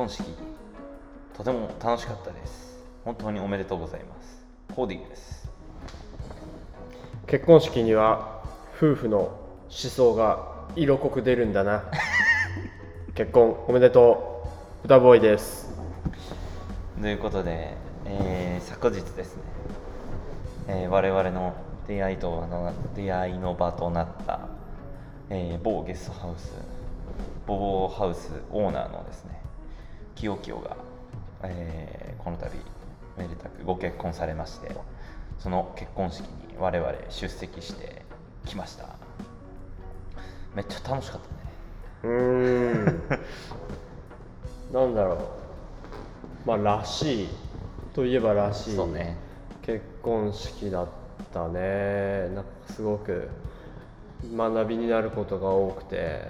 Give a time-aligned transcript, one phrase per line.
[0.00, 0.24] 婚式。
[1.36, 2.82] とても楽しかったです。
[3.04, 4.42] 本当におめでとうございます。
[4.74, 5.50] コーディです。
[7.26, 8.42] 結婚式には
[8.78, 11.84] 夫婦の思想が色濃く出るんだな。
[13.14, 14.42] 結婚おめでと
[14.82, 14.86] う。
[14.86, 15.68] 歌ボーイです。
[16.98, 17.74] ということで、
[18.06, 19.42] えー昨日ですね、
[20.68, 21.52] えー我々の
[21.86, 24.40] 出会いとの出会いの場となった、
[25.28, 26.54] えー某ゲストハウス
[27.46, 29.39] ボボハウスオーナーのですね
[30.20, 30.76] 清清が、
[31.44, 32.50] えーこの度
[33.16, 34.76] めでたくご結婚されまして
[35.38, 38.02] その結婚式に我々出席して
[38.44, 38.84] きました。
[40.54, 41.20] めっちゃ楽しかっ
[42.02, 42.14] たね。
[42.14, 43.00] うーん。
[44.74, 45.18] なんだろう。
[46.46, 47.28] まあらしい
[47.94, 49.16] といえばらしいそうね。
[49.62, 50.88] 結婚式だっ
[51.32, 52.28] たね。
[52.34, 53.30] なんかすごく
[54.36, 56.22] 学びになることが多くて、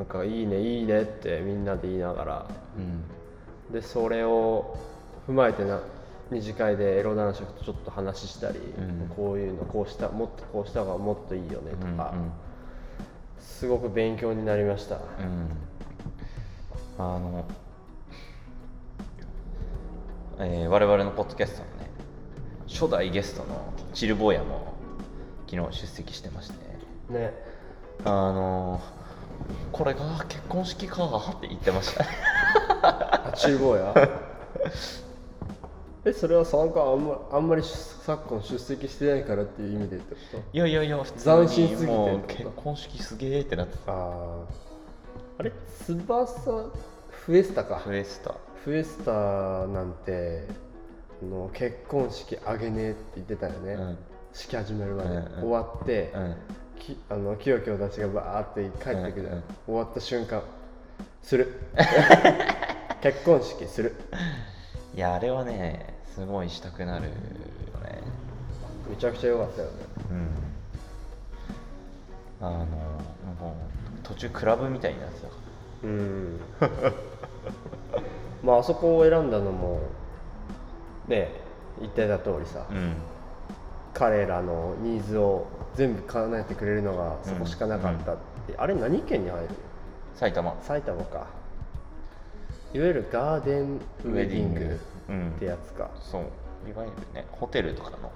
[0.00, 2.46] なんかいいねいいねってみんなで言いながら。
[2.78, 3.70] うん。
[3.70, 4.78] でそれを
[5.28, 5.82] 踏まえてな
[6.30, 9.12] 二次会でエロ男爵とちょっと話したり、ん。
[9.14, 12.32] こういうのこうしたもっとこうした方がもっといいよねとか、うんうん
[13.38, 14.96] すごく勉強になりました。
[14.96, 15.02] うん。
[16.98, 17.44] あの、
[20.38, 21.90] えー我々のポッドキャストのね
[22.68, 24.74] 初代ゲストのチルボーヤも
[25.46, 26.54] 昨日出席してまして。
[27.12, 27.34] ね。
[28.04, 28.80] あの
[29.72, 31.04] これが結婚式か
[31.38, 32.04] って言ってました。
[32.82, 33.94] あ厨房や？
[36.04, 44.44] えそれは参加あんまあんまり昨今出席してないからっていう意味でってこいやいやいや普通斬新すぎて結婚式すげえってなってとああ
[45.38, 45.52] あれ？
[45.86, 46.70] 翼
[47.10, 47.76] フエスタか。
[47.76, 48.34] フエスタ。
[48.64, 49.12] フエスタ
[49.68, 50.46] なんて
[51.22, 53.98] あの結婚式あげねえって言ってたよね、うん。
[54.32, 55.24] 式始めるまで、うんうん。
[55.40, 56.36] 終わって、うん
[56.80, 59.42] きあのキヨキヨたちがバーって帰ってくる、うんうん。
[59.66, 60.42] 終わった瞬間。
[61.22, 61.60] する。
[63.02, 63.94] 結婚式する。
[64.94, 67.18] いやあれはねすごいしたくなるよね。
[68.88, 69.74] めちゃくちゃ良かったよね。
[72.40, 72.46] うん。
[72.46, 72.64] あのもう
[74.02, 75.34] 途中クラブみたいになってたか
[75.84, 76.40] うん。
[78.42, 79.80] まああそこを選んだのも
[81.06, 81.30] ね
[81.80, 82.94] 言ってた通りさ、らうん
[83.94, 89.48] 彼らのニーズを全部叶えてくれるのがそこしかなかったって、あれ何県に入る？
[90.14, 90.56] 埼玉。
[90.62, 91.26] 埼玉か。
[92.72, 95.90] いわゆるガーデンウェディングうんってやつか。
[96.00, 96.22] そう。
[96.68, 98.12] いわゆるねホテルとかの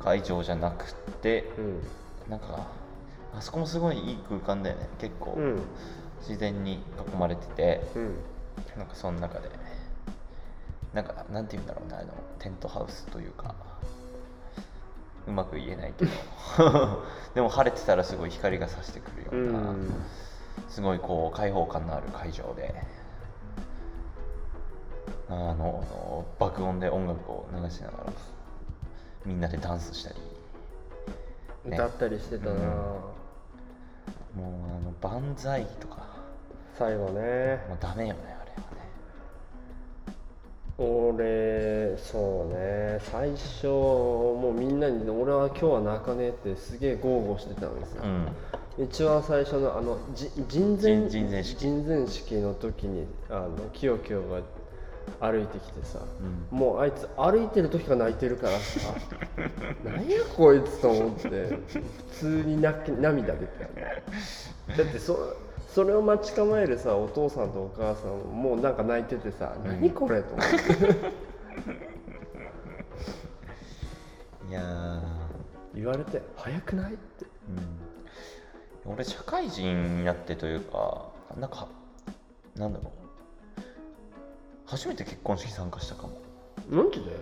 [0.00, 1.82] 会場じゃなくてうん。
[2.30, 2.66] なんか
[3.34, 4.88] あそこもすごいいい空間だよね。
[4.98, 5.60] 結構うん。
[6.20, 8.14] 自然に囲まれててうん
[8.76, 9.48] なんかその中で
[10.92, 13.54] なんかなんて言うんだろうねあのテントハウスというか
[15.26, 16.10] うまく言えないけど。
[17.34, 20.06] でも晴れてたらすごい光が差してくるよううなん。
[20.68, 22.74] すごいこう開放感のある会場で。
[25.28, 28.12] あの爆音で音楽を流しながら
[29.24, 30.16] みんなでダンスしたり。
[31.70, 31.76] ね。
[31.76, 32.58] 歌ったりしてたな、うん。
[32.58, 34.42] もう
[34.76, 36.04] あの万歳とか。
[36.76, 37.64] 最後ね。
[37.68, 38.39] もうダメよね
[40.82, 42.98] 俺そうね。
[43.02, 48.02] 最初もうみんなに「俺は今日は泣かねえ」ってすげえ豪語してたんですよ、
[48.78, 48.84] うん。
[48.86, 51.58] 一番最初のあのじ人前人人前式。
[51.58, 54.40] 人前式の時にあのキヨキヨが
[55.20, 55.98] 歩いてきてさ、
[56.50, 58.94] うもうあいつ歩いてる時から泣いてるからさ
[59.84, 63.64] 何やこいつと思って普通に泣き涙出た。
[63.64, 64.02] よね
[64.78, 65.34] だってそ
[65.74, 70.56] それを待ち構えるさお父さんとお母さんももうなんか泣いててさ「何これ?」と思って。
[74.48, 75.00] いやー。
[75.72, 77.26] 言われて「早くない?」って。
[78.84, 81.08] うん、俺社会人になってというか
[81.38, 81.68] なんか
[82.56, 82.90] なんだろう。
[84.66, 86.12] 初めて結婚式参加したかも、
[86.68, 86.96] なんで？
[86.98, 87.18] だよ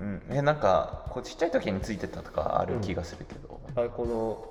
[0.00, 4.44] うん、えなんかこうちっちゃい時についてたとかある気がするけど、あこの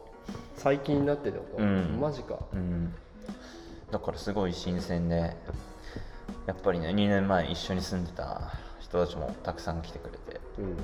[0.56, 2.00] 最近になってってこと、うん。
[2.00, 2.40] マジか。
[2.54, 2.94] うん
[3.94, 5.38] だからすごい新鮮で
[6.48, 10.78] やっぱりね2年前一緒に住んでた人たちもたくさん来てくれてうん。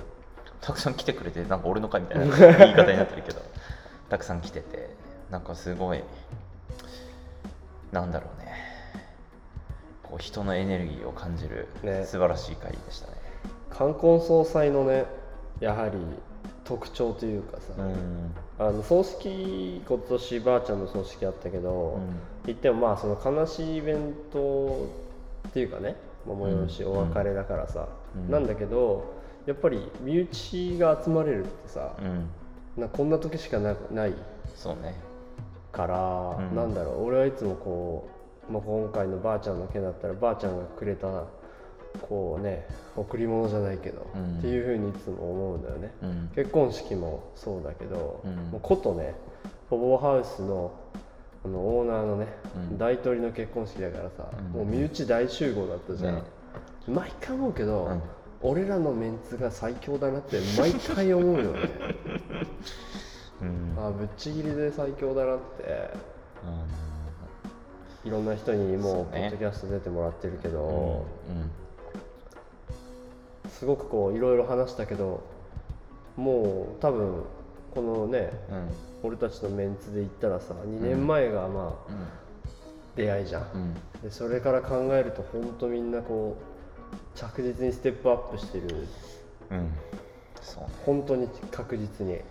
[0.61, 3.41] たくさん来てくれてなんか俺の会みたいな 言い方になってるけど
[4.09, 4.95] たくさん来てて
[5.31, 6.03] なんかすごい
[7.91, 8.53] なんだろうね。
[10.03, 12.05] こう人のエネルギーを感じるね。
[12.05, 13.17] 素晴らしい会でしたね。
[13.71, 15.05] 冠婚葬祭のね
[15.59, 15.97] やはり
[16.63, 18.35] 特徴というかさ、うん。
[18.59, 24.87] あの葬式今年ばあちゃんの葬式あったけど、うん言ってもまあその悲しいイベント
[25.47, 25.95] っていうかね、
[26.27, 28.31] まあ、催し、うんお別れだからさ、うん。
[28.31, 32.29] なんだけどやっぱり身内が集まれるってさ、うん。
[32.81, 34.13] なこんな時しかなない。
[34.55, 34.95] そうね。
[35.71, 36.55] から、うん。
[36.55, 38.09] なんだろう俺はいつもこ
[38.49, 41.07] うまあ、今回のばあちゃんの件だったらばあちゃんがくれた
[42.01, 42.65] こうね
[42.95, 44.39] 贈り物じゃないけど、うん。
[44.39, 45.93] っていうふうにいつも思うんだよね。
[46.01, 46.31] うん。
[46.35, 48.35] 結婚式もそうだけど、うん。
[48.51, 49.13] もうことね
[49.69, 50.71] ボボハウスの
[51.45, 52.27] あのオーナーのね、
[52.71, 52.77] うん。
[52.77, 54.59] 大統領の結婚式だからさ、うん。
[54.59, 56.23] もう身内大集合だったじゃん、ね。
[56.87, 58.01] 毎回思うけど、うん。
[58.41, 61.69] 俺らのメンツが最強だなって毎回思うよね。
[63.41, 63.73] うん。
[63.77, 65.89] あぶっちぎりで最強だなって。
[66.45, 66.65] あ
[68.05, 71.05] いろんな人にもそうポッドキャスト出てもらってるけど、の
[73.49, 75.21] すごくこういろいろ話したけど
[76.15, 77.23] もう多分
[77.75, 78.31] このね
[79.01, 81.91] 俺たちのメンツで言ったらさ2年前がまあ
[82.95, 83.73] 出会いじゃん、うん。
[84.01, 88.87] でそれから考えると本当みんなこう着実にステップアップしてる。
[89.51, 89.71] うん。
[90.41, 90.69] そうね。
[90.85, 92.13] 本当に確実に。
[92.13, 92.21] うん。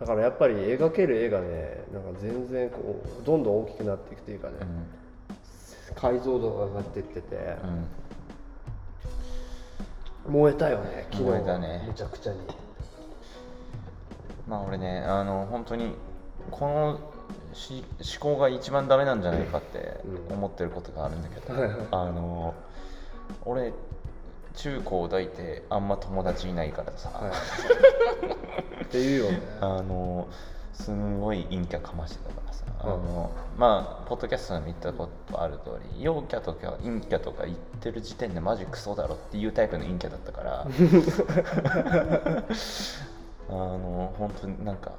[0.00, 4.54] だからやっぱり描ける絵がねなんか全然こうどんどん大きくなっていくというかね、
[5.94, 7.36] 解像度が上がっていってて、
[10.26, 10.32] うん。
[10.32, 11.30] 燃えたよね昨日。
[11.30, 11.84] 燃えたね。
[11.88, 12.38] めちゃくちゃに
[14.46, 15.94] まあ俺ねあの本当に
[16.50, 17.00] この
[17.52, 17.84] し
[18.20, 20.34] 思考が一番ダメなんじゃないかってうん。
[20.36, 21.76] 思ってることがあるんだけど、はいはい。
[21.90, 22.54] あの
[23.44, 23.72] 俺
[24.54, 27.30] 中高抱いてあんま友達いないからさ、は
[28.80, 28.84] い。
[28.84, 29.40] っていうよね。
[29.60, 30.28] あの
[30.72, 32.92] すんごい陰キャかましてたからさ、うん。
[32.92, 40.66] あのまあポッドキャストでも言ったことある通り陽キャとか陰キャとか言ってる時点でマジクソだろっていうタイプの陰キャだったから
[43.48, 44.92] あの本当になんか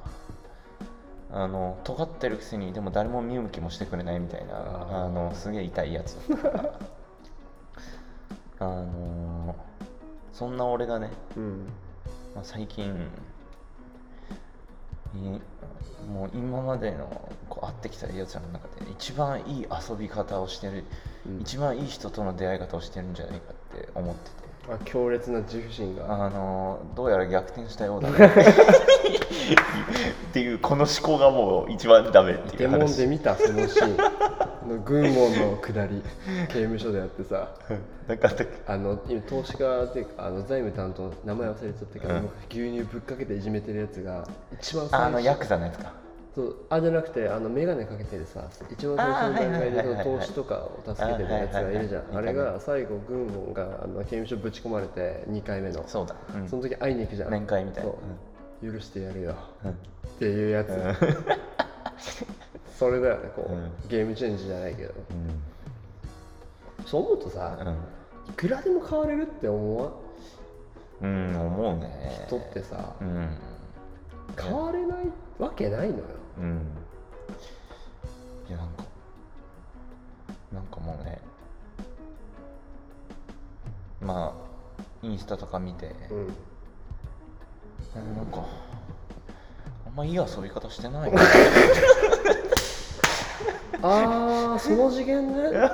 [1.32, 6.16] あの尖ってるくせにでも誰も見向きもしてくれないみたいなあのすげえ痛いやつ。
[6.30, 6.80] だったから
[8.60, 9.56] あの
[10.34, 11.68] そんな俺がねうん。
[12.38, 12.86] まあ、最近
[15.16, 15.20] い
[16.08, 20.84] もう今までのこう会ってきたやつらの中で一番いい遊び方をしてる、
[21.26, 21.42] うん。
[21.42, 26.26] 一番いい人との出会い方をしてるんじゃないかって思っててあ強烈な自負心が。
[26.26, 28.18] あのどうやら逆転したようだね。
[30.30, 34.02] っていうこの思考がもう一番ダメっていデモンう話で見たそのシーン。
[34.02, 36.04] あの軍門の下り
[36.50, 37.50] 刑務所でやってさ。
[38.08, 38.30] なんか
[38.68, 42.30] あの今投資家っていうかあの財務担当名前忘れちゃったけど、うん。
[42.50, 45.06] 牛乳ぶっかけていじめてるやつが一番最初。
[45.06, 46.07] あのヤクザのやつか
[46.38, 52.16] そうあじゃなくてあの眼鏡かけてるさ一番最初の段階でその投資とかを助けてるやつがいるじゃん。
[52.16, 55.84] あれが最後軍門があの刑務所ぶち込まれて2回目の。
[55.88, 56.48] そうだ、うん。
[56.48, 57.32] その時会いに行くじゃん。
[57.32, 57.90] 面会みたいな。
[57.90, 57.98] そ
[58.62, 58.72] う。
[58.72, 59.36] 許してやるよ。
[59.66, 59.72] うん。
[59.72, 59.74] っ
[60.20, 60.70] ていうやつ、
[62.78, 63.72] それだよねこう、うん。
[63.90, 64.94] ゲームチェンジじゃないけど。
[65.10, 66.86] うん。
[66.86, 67.58] そう思うとさ、
[68.30, 69.88] いくらでも変われるって思わ
[71.02, 71.04] ん？
[71.04, 72.26] うん、うん、思うね。
[72.28, 73.28] 人ってさうん。
[74.40, 75.08] 変われない
[75.40, 76.04] わけないのよ
[76.40, 76.62] うん。
[78.48, 78.84] いやなんか
[80.54, 81.20] なんかもうね
[84.02, 84.48] まあ
[85.02, 86.18] インスタとか見て、うん。
[86.18, 86.28] うん
[88.16, 88.46] なんか
[89.88, 91.12] あんまいい遊び方してない。
[91.12, 91.22] な
[93.82, 95.58] ああその次元ね。
[95.58, 95.74] あ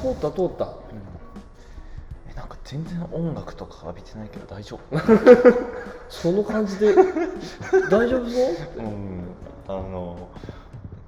[0.00, 0.68] 通った通った。
[0.92, 1.13] え
[2.34, 4.98] なんか全然音楽とか浴びてないけど大丈夫。
[6.08, 6.94] その感じで
[7.90, 9.24] 大丈夫そううん。
[9.68, 10.28] あの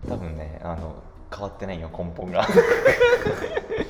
[0.09, 0.95] 多分ねあの
[1.33, 2.47] 変わってないよ根本が。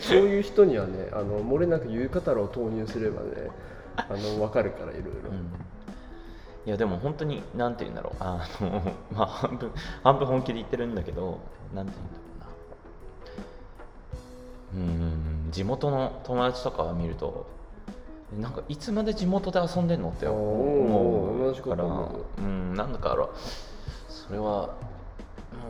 [0.01, 3.51] そういう人にはねあの漏れなく言う方を投入すればね
[3.97, 5.31] あの分かるからいろいろ。
[5.31, 5.51] うん。
[6.67, 8.17] いやでも本当になんて言うんだろう。
[8.19, 9.71] あのまあ半分
[10.03, 11.39] 半分本気で言ってるんだけど
[11.75, 12.53] なんて言うんだろ
[14.75, 14.83] うな。
[14.83, 17.47] うん地元の友達とか見ると
[18.37, 23.29] えなんかいつまで地元で遊んでんのって思うからううんなんだから
[24.09, 24.45] それは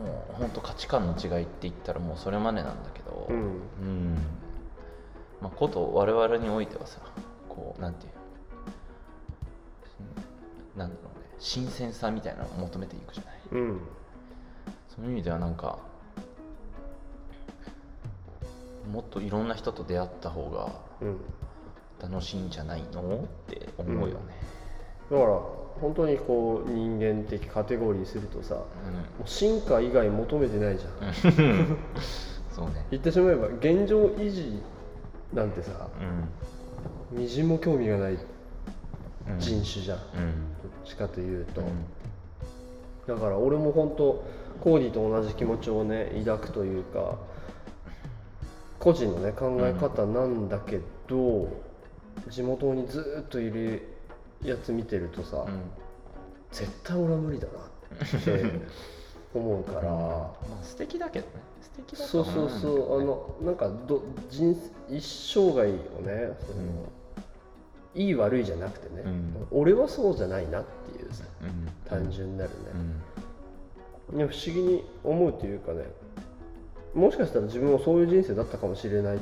[0.03, 3.35] もう本当価値観の違いって言ったらもうそれまでなんだけどうん。
[3.35, 3.39] う
[3.83, 4.15] ん。
[5.41, 6.99] まあこと我々においてはさ
[7.47, 8.11] こうなんていう
[10.77, 13.33] なんだろうね新鮮さみたいなのを求めていくじゃない。
[13.51, 13.81] うん。
[14.95, 15.79] その意味ではなんか
[18.91, 21.17] もっといろんな人と出会った方がうん。
[21.99, 23.01] 楽しいんじゃないの？
[23.01, 24.13] って思うよね、
[25.09, 25.39] だから
[25.81, 31.09] 本当にこう人間的カテゴリーするとさもうう進化以外求めてないじゃん。
[31.09, 31.77] ん。
[32.53, 32.85] そうね。
[32.91, 34.61] 言ってしまえば現状維持
[35.33, 35.87] なんてさ
[37.11, 37.19] うん。
[37.19, 38.15] みじんも興味がないう
[39.35, 40.19] ん人種じゃん、どっう
[40.83, 40.85] ん。
[40.85, 43.15] ちかというと、うん。
[43.15, 44.23] だから俺も本当
[44.61, 47.15] コーディと同じ気持ちをね抱くというか
[48.79, 51.47] 個人のね考え方なんだけど、
[52.29, 53.87] 地元にずっといる
[54.43, 55.71] やつ見てるとさ、うん。
[56.51, 58.45] 絶対俺は無理だなって
[59.33, 61.31] 思うから、 まあ素敵だけどね。
[61.61, 62.99] 素敵だとそう思そうそう。
[62.99, 64.55] ねのなんかど人
[64.89, 65.03] 一
[65.33, 66.89] 生涯をねその、
[67.95, 69.47] いい悪いじゃなくてね、うん。
[69.51, 71.67] 俺はそうじゃないなっていうさうん。
[71.89, 72.55] 単純なるね、
[74.11, 74.19] うん。
[74.19, 75.83] いや不思議に思うというかね
[76.97, 79.19] もしかしたら自分もそういう人生だったかもしれない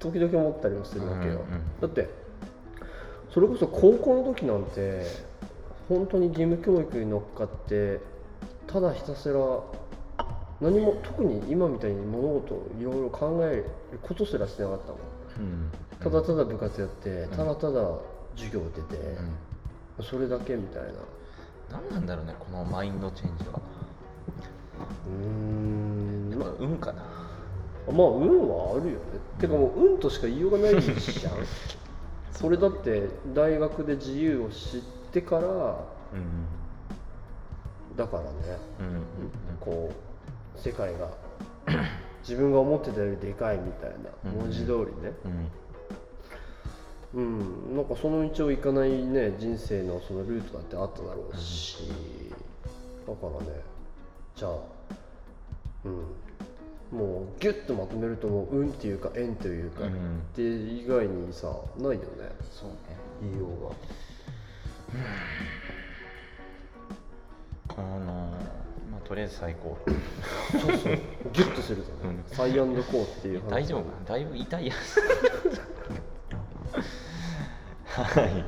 [0.00, 2.08] 時々思ったりもするわけよ、うんうんだって
[3.32, 5.06] それこそ高校の時なんて
[5.88, 7.98] 本当に義務教育に乗っかって
[8.66, 9.34] ただひたすら
[10.60, 14.98] 何も特に今みたいに物事をいろいろ考えることすらしてなかったもん。
[15.38, 15.70] うん。
[15.98, 17.98] ただただ部活やってただただ
[18.36, 18.96] 授業出て、
[19.98, 20.04] うん。
[20.04, 20.90] それだけみたいな。
[21.70, 23.60] 何なんだろうねこのマインドチェンジは。
[25.08, 26.11] うーん
[26.44, 27.02] やっぱ運かな。
[27.92, 29.04] まあ運はあるよね、
[29.38, 31.34] てかもう運としか言いようがないじゃん。
[32.32, 34.80] それだって大学で自由を知っ
[35.12, 36.46] てからうん
[37.96, 38.28] だからね。
[39.60, 39.90] こ
[40.56, 41.08] う世界が
[42.22, 45.12] 自分が思ってたよりでかいみたいなうん文字通りね。
[45.24, 45.48] うん。
[47.14, 51.76] うん、なんかその道を行かないね人生のそのルートだってあっただろうし、
[53.06, 53.60] だからね
[54.34, 54.52] じゃあ
[55.84, 56.04] うん
[56.92, 59.88] もうギュッとまとめるともう運っていうか縁というか、うん。
[59.88, 59.92] っ
[60.34, 61.98] て以外にさないよね。
[62.52, 62.76] そうね。
[63.22, 63.70] 言いようが
[67.78, 68.04] あの
[68.90, 69.78] まあとりあえず最高。
[70.52, 70.98] そうそう。
[71.32, 72.36] ギュッとするとね、うん。
[72.36, 73.50] サイアンドコーっていう話。
[73.50, 74.04] 大丈夫かな？
[74.06, 75.00] だいぶ痛いやつ。
[77.86, 78.44] はい。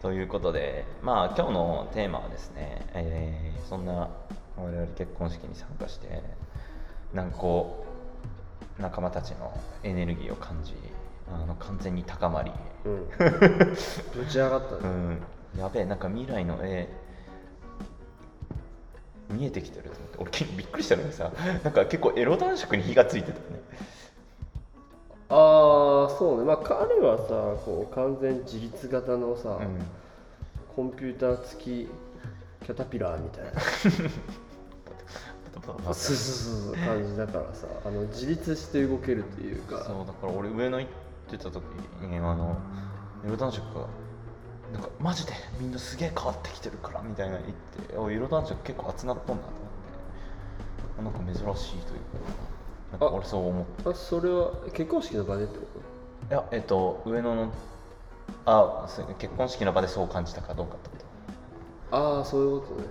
[0.00, 4.10] ということでまあ今日のテーマはですね、えーそんな
[4.56, 6.22] 我々結婚式に参加して
[7.14, 7.84] なんかこ
[8.78, 9.52] う仲間たちの
[9.82, 10.74] エネルギーを感じ
[11.32, 12.52] あの完全に高まり。
[12.84, 13.08] うん。
[14.14, 15.22] ぶち上がったね、うん。
[15.58, 16.88] やべえなんか未来の絵
[19.30, 20.44] 見えてきてると思って。
[20.44, 21.30] 俺びっくりしたのにさ
[21.64, 23.60] なんか結構エロ男色に火がついてたね。
[25.28, 26.44] ああそうね。
[26.44, 29.78] まあ彼はさこう完全自立型のさ、うん。
[30.74, 31.88] コンピューター付き
[32.64, 33.50] キャタピラーみたいな
[35.60, 39.84] そうそうそう感じだからさあの自立して動けるというか。
[39.84, 40.90] そうだから俺上野行っ
[41.30, 41.62] てた時
[42.00, 42.56] にあの
[43.24, 43.86] エロ男色が
[44.72, 49.48] なんかマジでみんなすげえ変わってきてるからみたいな言っておエロ男色結構集まっとんなと
[50.98, 52.16] 思ってなんか珍しいというか
[52.92, 55.64] なんか俺そう思ってあそれは結婚式の場でってこ
[56.30, 57.52] いやえっと上野の
[58.46, 61.02] あ結婚式の場でそう感じたかどうかってこと。
[61.90, 62.88] とああそういうことね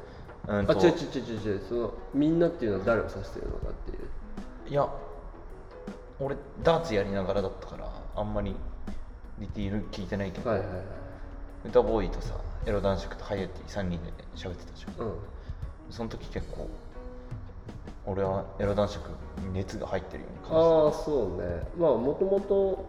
[0.59, 0.73] うんと。
[0.73, 4.69] あ違う違う違う違うそのみんなっていうのは誰を指してるのかっていう。
[4.69, 4.87] いや
[6.19, 8.55] 俺ダーツやりながらだったからあんまり
[9.39, 10.77] ディティール聞いてないけど、はいはいはい。
[11.65, 15.07] 歌ボーイとさエロ男爵とハイエティ3人で喋ってたじゃん。
[15.07, 15.13] うん。
[15.89, 16.69] その時結構
[18.05, 19.09] 俺はエロ男爵
[19.41, 21.63] に熱が入ってるように感ああそうね。
[21.77, 22.85] まあもともと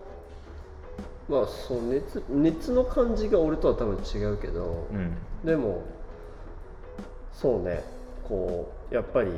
[1.29, 5.17] まあそう熱熱の感じが俺とは多分違うけど、じうん。
[5.45, 5.83] でも
[7.33, 7.83] そうね。
[8.25, 9.33] こうやっぱり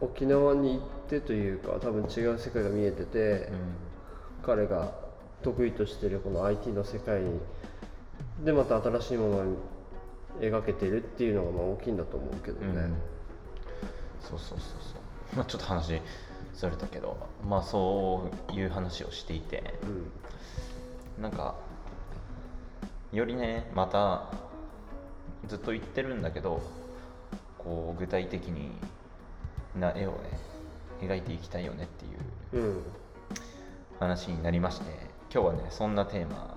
[0.00, 3.48] 沖縄に行ってというか多分違う世界が見えてて、
[4.42, 4.92] 彼が
[5.42, 7.40] 得意としてるこの IT の世界に
[8.44, 9.44] でまた新しいものを
[10.40, 12.94] 描けてるっていうのがまあ大きいんだと思うけどうん、ね、うん。
[14.20, 14.98] そうそうそうそ
[15.34, 15.36] う。
[15.36, 16.00] まあちょっと話
[16.52, 19.74] それたけどまあそういう話をしていて。
[19.82, 21.22] うん。
[21.22, 21.54] なんか
[23.12, 24.30] よりねまた
[25.48, 26.62] ずっと言ってるんだけど
[27.58, 28.70] こう具体的に
[29.78, 30.18] な絵をね
[31.00, 32.82] 描いていきたいよねっていううん
[33.98, 34.84] 話になりまして
[35.32, 36.56] 今日はねそんなテーマ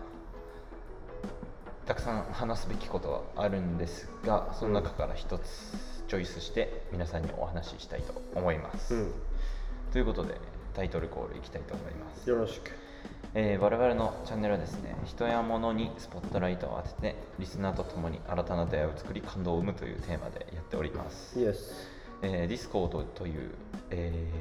[1.86, 9.12] たくさん話すべきことはあるんですがその中から一つチョイスして皆さんにお話ししたいと思います、うん。
[9.92, 10.36] ということで
[10.76, 12.30] タイトルコールいきたいと思います。
[12.30, 12.72] よろしく
[13.36, 21.88] えー我々のチャンネルはですね人や物にスポットライトを当ててリスナーと共に新たな出会いを作り感動を生むというテーマでやっております、イエス
[22.22, 23.52] えー、Discord という、
[23.92, 24.32] え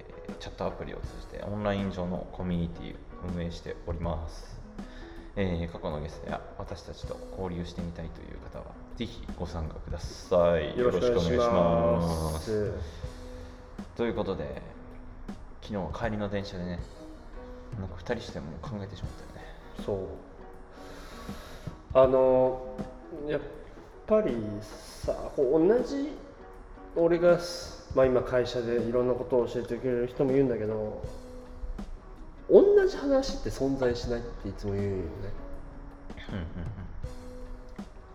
[0.00, 0.04] ー
[0.40, 2.96] チャットアプリを通じてオンライン上のコミュニティを
[3.34, 4.58] 運営しております、
[5.36, 8.64] えー過去のゲストや私たちと交流してみたいという方は
[8.96, 10.76] ぜひご参加ください。
[10.78, 12.72] よろしくお願いします。
[13.96, 14.60] ということで
[15.62, 16.80] 昨日帰りの電車でね
[17.80, 19.46] なんか2人してもう考えてしまったよね。
[19.84, 19.98] そう。
[21.94, 22.76] あの
[23.28, 23.40] やっ
[24.06, 26.10] ぱりさこう同じ
[26.96, 27.38] 俺が、
[27.94, 31.02] まあ、今会社でいろんなことを教えてくれる人も言うんだけど
[32.50, 35.04] 同じ話って存在しないっていつも言うよね。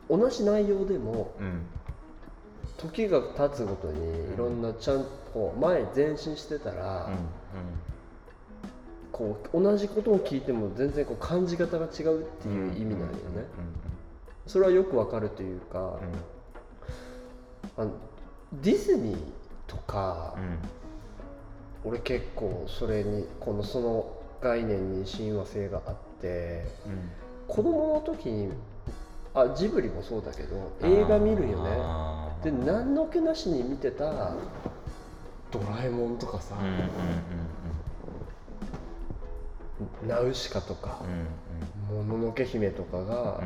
[0.09, 1.45] 同じ内容でもうん。
[1.45, 1.61] うん
[2.79, 7.13] 時が経つごとにいろんなちゃんこう前前進してたら、うん
[9.19, 13.11] こう同じことを聞いても全然こう感じ方が違うっていう意味なんよね、
[14.47, 15.99] それはよくわかるというか、
[17.75, 17.91] あの
[18.53, 19.19] ディズニー
[19.67, 20.35] とか、
[21.83, 24.09] 俺結構それにこのその
[24.41, 26.65] 概念に親和性があって
[27.49, 28.53] 子供の時に
[29.33, 31.71] あジブリもそうだけど映画見るよね。
[32.41, 34.31] で何の気なしに見てた
[35.51, 36.55] 「ドラえもん」とかさ。
[36.57, 36.79] うんうんうん
[40.07, 41.01] 「ナウシカ」とか
[41.91, 43.45] うん「もののけ姫」とかがうん。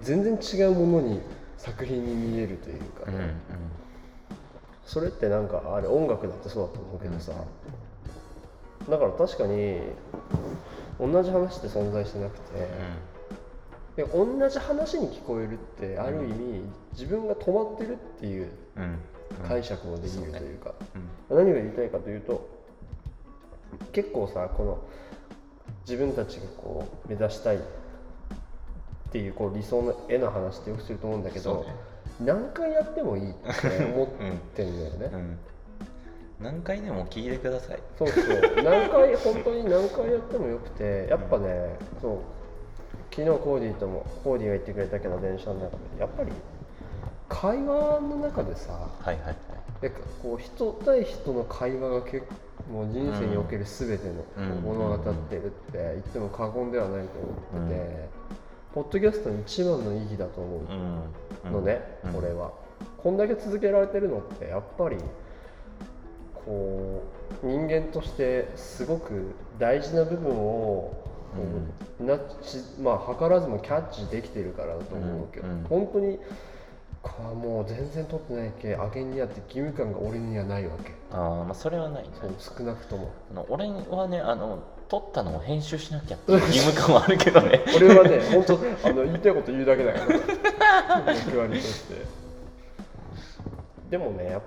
[0.00, 1.20] 全然違うものに
[1.56, 3.20] 作品に見えるというかうんうん。
[3.20, 3.34] ね
[4.84, 7.32] それってなんかあれ音楽だってそうだと思うけどさ
[8.88, 9.80] だから確かに
[10.98, 12.68] 同じ話って存在してなくて
[13.96, 16.62] で同じ話に聞こえるってある意味
[16.92, 18.48] 自分が止まってるっていう
[19.46, 20.74] 解釈もできるというか
[21.30, 21.36] うん。
[21.36, 22.48] 何が言いたいかというと
[23.92, 24.78] 結構さこの
[25.86, 27.60] 自分たちがこう目指したいっ
[29.10, 31.74] ていうこう理想の絵の話ってよくすると思うんだけど、ね。
[32.24, 34.08] 何回やってもいいって思っ
[34.54, 35.38] てんだよね、うん。
[36.40, 37.78] 何回でも聞いてください。
[37.98, 38.62] そうそう。
[38.62, 42.18] 何回本当に何回やってもよくてやっぱねそう。
[43.10, 45.78] 昨日コーディーともコーディーが言ってくれたけど電車の中で。
[46.00, 46.32] やっぱり
[47.28, 49.36] 会話の中でさはいはいはい。
[49.80, 49.90] で
[50.22, 52.34] こう人対人の会話が結構
[52.70, 54.24] もう人生における全ての
[54.62, 57.18] 物語ってるって言っても過言ではないと
[57.56, 58.08] 思ってて、
[58.74, 60.60] ポッドキャストの一番の意義だと思う
[61.46, 61.52] うん。
[61.52, 62.12] のね、うん。
[62.12, 62.52] これは。
[62.98, 64.96] こんだけ続けられてるのってやっぱり
[66.34, 67.02] こ
[67.42, 71.02] う人間としてすごく大事な部分を、こ
[72.00, 75.54] うなしまあ図らずもキャッチできてるからだと思うけど、うん。
[75.54, 75.64] うん。
[75.64, 76.18] 本当に
[77.16, 80.92] かもう全然取ってないけあげにあって義務感が俺にはないわけ。
[81.10, 82.10] ああまあそれはないね。
[82.20, 83.10] そう少なくとも。
[83.30, 87.64] あの俺はねあの撮ったのを編集しなきゃっていう 義務感はあるけどね。
[87.76, 90.00] 俺はね本当あの言いたいこと言うだけだか
[91.06, 91.14] ら。
[91.14, 91.94] 役割として。
[93.90, 94.38] でもね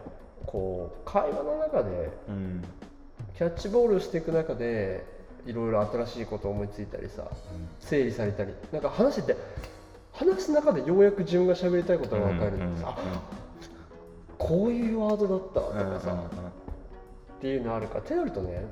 [0.45, 2.63] こう会話の中でうん。
[3.37, 5.03] キャッチボールしていく中で
[5.47, 7.23] いろいろ新しいことを思いついたりさ
[7.79, 8.53] 整理されたり。
[8.71, 9.37] なんか話してて
[10.13, 12.97] 話す中でようやく自分が喋りたいことが分かるんです、あ
[14.37, 16.23] こういうワードだったとかさ、
[17.37, 18.65] っていうのあるからってなるとね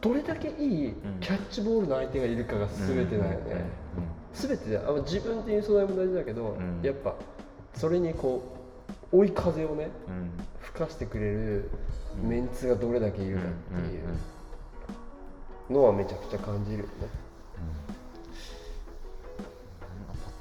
[0.00, 3.64] どれだけいいキャッチボールの相手がいるかが全てだよね、
[4.34, 6.80] 全てであの自分っていう素材も大事だけど、うん。
[6.82, 7.14] やっぱ
[7.74, 8.56] それにこ
[9.12, 10.14] う追い風をねうん。
[10.14, 11.70] うん吹かしてくれる
[12.22, 13.46] メンツがどれだけいるかっ
[13.80, 14.14] ていううんうん
[15.70, 15.74] うん。
[15.74, 16.90] のはめちゃくちゃ感じるよね。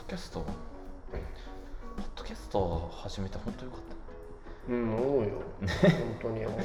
[0.07, 3.81] ドキャストポッドキャストを始めて本当よかっ
[4.69, 5.29] うん、思うよ。
[5.59, 6.61] 本当に思う。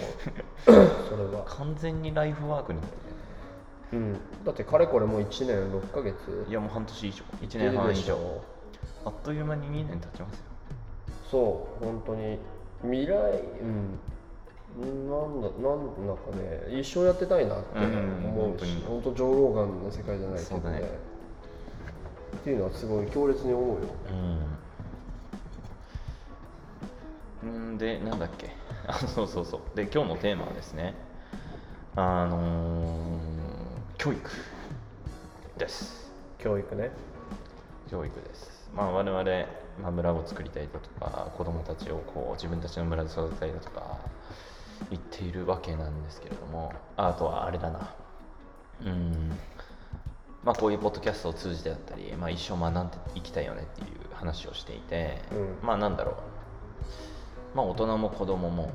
[0.64, 0.70] そ
[1.16, 1.56] れはた。
[1.56, 2.96] 完全にライフワークになって
[3.94, 4.12] うん。
[4.44, 8.16] だってかれこれもう1年6ヶ月るいやもう半年以上1年半以上
[9.04, 10.44] あっという間に2年経ちますよ
[11.28, 12.38] そう、本当に
[12.82, 13.98] 未来、うん。
[14.78, 16.30] なんだ、なんだか
[16.70, 21.11] ね、一生やってたいなってうん思うし、本本当上老眼の世界じゃないけどね。
[22.42, 23.88] っていうのはすごい強烈に思うよ。
[27.44, 27.74] うん。
[27.74, 27.78] ん。
[27.78, 28.50] でなんだっけ？
[28.88, 29.76] あ そうそうそう。
[29.76, 30.94] で今日のテーマはですね。
[31.94, 33.22] あのー
[33.98, 34.30] 教育
[35.56, 36.10] です。
[36.38, 36.90] 教育ね。
[37.88, 38.68] 教育です。
[38.74, 39.22] まあ我々、
[39.80, 43.98] まあ、村を作りたいだとか子供たちをこう自分たちの村で育てたいだとか
[44.90, 46.72] 言っているわけなんですけれども。
[46.96, 47.94] ああとはあれだな。
[48.84, 49.38] うん
[50.44, 55.66] まあこういうポッドキャストを通じてだったり、まあ、一生学んでいきたいよねっていう話をしていて、うん。
[55.66, 56.14] まあなんだろう。
[57.56, 58.72] まあ大人も子供も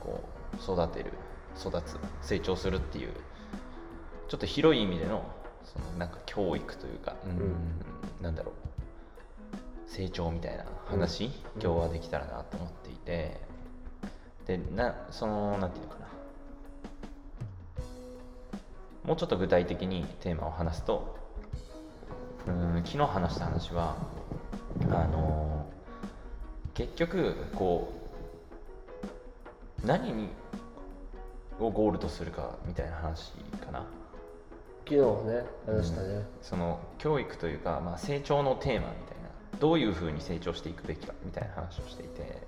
[0.00, 0.22] こ
[0.52, 1.12] う育てる
[1.58, 3.12] 育つ成長するっていう
[4.28, 5.24] ちょっと広い意味での
[5.64, 7.30] そのなんか教育というか、うん。
[7.30, 7.54] うん
[8.20, 8.54] なんだろう。
[9.86, 11.30] 成長みたいな話、うん。
[11.62, 13.40] 今日はできたらなと思っていて。
[14.46, 16.03] でなそのなんていうのかな
[19.04, 21.16] もうちょっと具体的にテーマを話すと
[22.46, 23.96] うん昨日話した話は
[24.90, 25.66] あの
[26.74, 27.92] 結局こ
[29.82, 30.28] う何に
[31.60, 33.32] をゴールとするかみたいな話
[33.64, 33.86] かな
[34.86, 36.26] 昨日はね、話したね。
[36.42, 42.42] その教育というか、まあ、成長のテーマみたいなどういうふうに成長していくべきかみたいな話をしていて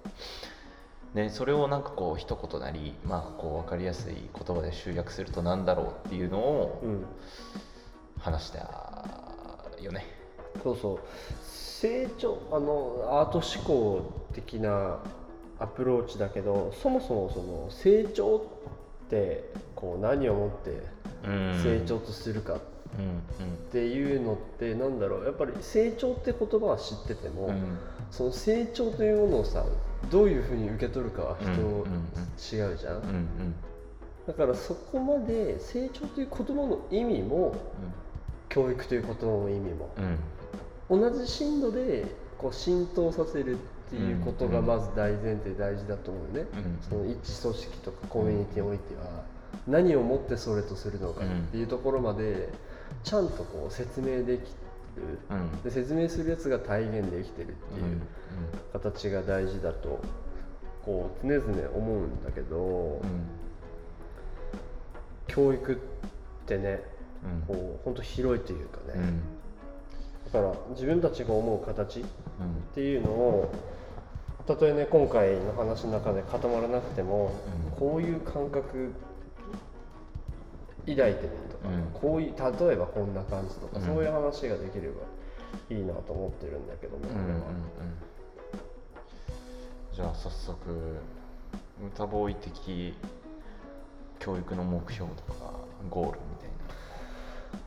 [1.17, 7.05] でそれをなんかこう一言なり、まあ、こう分かりやすい言葉で集約するとなんだろうっていうのをうん。
[8.19, 8.59] 話した
[9.81, 10.05] よね。
[10.63, 10.99] そうそう。
[11.43, 14.99] 成長あのアート思考的な
[15.59, 20.83] アプローチだけどそもそもその成長ってこう何をもって
[21.27, 21.63] うん。
[21.63, 22.61] 成長とするかっ
[22.99, 23.03] う
[23.43, 23.71] ん。
[23.73, 25.25] ていうのってなんだろう。
[25.25, 27.79] やっぱり成長って言葉は知ってても、うんうん
[28.11, 29.64] その成長というものをさ
[30.11, 31.51] どういうふうに受け取るかは人
[32.57, 33.55] 違うじゃん、
[34.27, 37.57] だからそこまで成長という言葉の意味も
[38.49, 39.90] 教育という言葉の意味も
[40.90, 41.01] うん。
[41.01, 42.05] 同じ深度で
[42.38, 43.59] こう浸透させるっ
[43.90, 49.25] ていうことがまず大前提大事だと思うよね、うんその一組織とかコミュニティにおいては
[49.66, 52.49] 何をもってそれとするのかっていうところまで
[53.05, 54.51] ちゃんとこう説明でき
[54.97, 55.63] るうん。
[55.63, 58.01] で説明するやつが体現できてるっていう
[58.73, 60.01] 形が大事だと
[60.85, 62.57] こう常々思うんだけど、
[63.03, 63.27] うん。
[65.27, 65.77] 教育っ
[66.47, 66.83] てね
[67.49, 67.57] うん。
[67.57, 69.21] こう本当広いというかね、うん。
[70.33, 72.09] だから自分たちが思う形っうん。
[72.75, 73.53] ていうのを
[74.47, 77.33] たとえね今回の話の中で固まらなくても、
[77.73, 77.79] うん。
[77.79, 78.93] こういう感覚
[80.87, 81.90] 抱いてるとか、うん。
[81.92, 82.44] こういう例
[82.75, 83.85] えばこんな感じとか、うん。
[83.85, 85.03] そういう話ができれば
[85.70, 87.33] いいなと思ってるんだけども、うんうんうん。
[89.94, 90.57] じゃあ早速
[91.94, 92.94] 歌ボーイ的
[94.18, 95.53] 教育の目標とか
[95.90, 96.49] ゴールみたい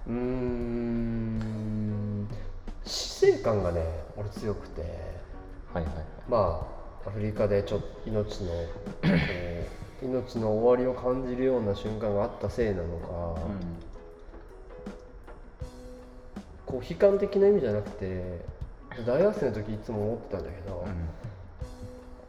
[0.08, 2.28] うーん。
[2.86, 4.82] 死生観がね俺強くて。
[5.74, 6.06] なはいはいはい。
[6.28, 6.68] ま
[7.06, 8.52] あアフリカでちょっと命の
[10.02, 13.08] 命の終わりを感じるような瞬間があったせいなのか、
[16.66, 18.46] こう悲観的な意味じゃなくて
[19.06, 20.88] 大学生の時いつも思ってたんだけど、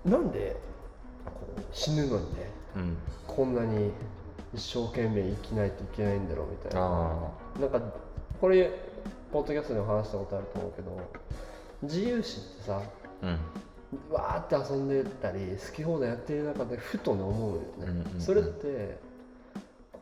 [0.05, 0.57] なんで
[1.25, 2.83] こう死ぬのにねうん。
[2.83, 2.97] うん
[3.31, 3.93] こんなに
[4.53, 6.81] 一生懸命生きないといけないんだろうみたいな。
[7.57, 7.81] あなんか
[8.41, 8.71] これ
[9.33, 11.01] ポッドキャストでも話したことあると思うけど
[11.83, 12.83] 自由視ってさ
[13.23, 13.39] あうん
[14.11, 18.20] わーって遊んでたり好き放題やってる中でふとね思うよね、うんうんうん。
[18.20, 18.98] それって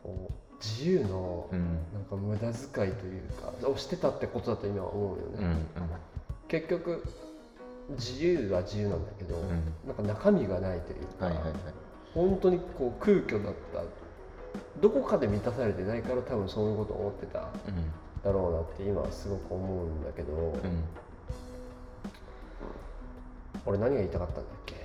[0.03, 1.59] こう自由のうん。
[1.93, 3.21] なんか無駄遣いという
[3.61, 5.89] かをしてたってことだと今は思うよね、うん
[6.47, 7.03] 結局
[7.91, 9.49] 自由は自由なんだけど、ん。
[9.87, 11.53] なんか中身がないというか、はいはいはい。
[12.13, 13.81] 本当にこう空虚だった。
[14.81, 17.91] どこかで満たされてないから多分そういうことを思ってたうん。
[18.23, 20.83] だろうなって今はすごく思うんだけど、うん
[23.65, 24.75] 俺何が言いたかったんだっけ？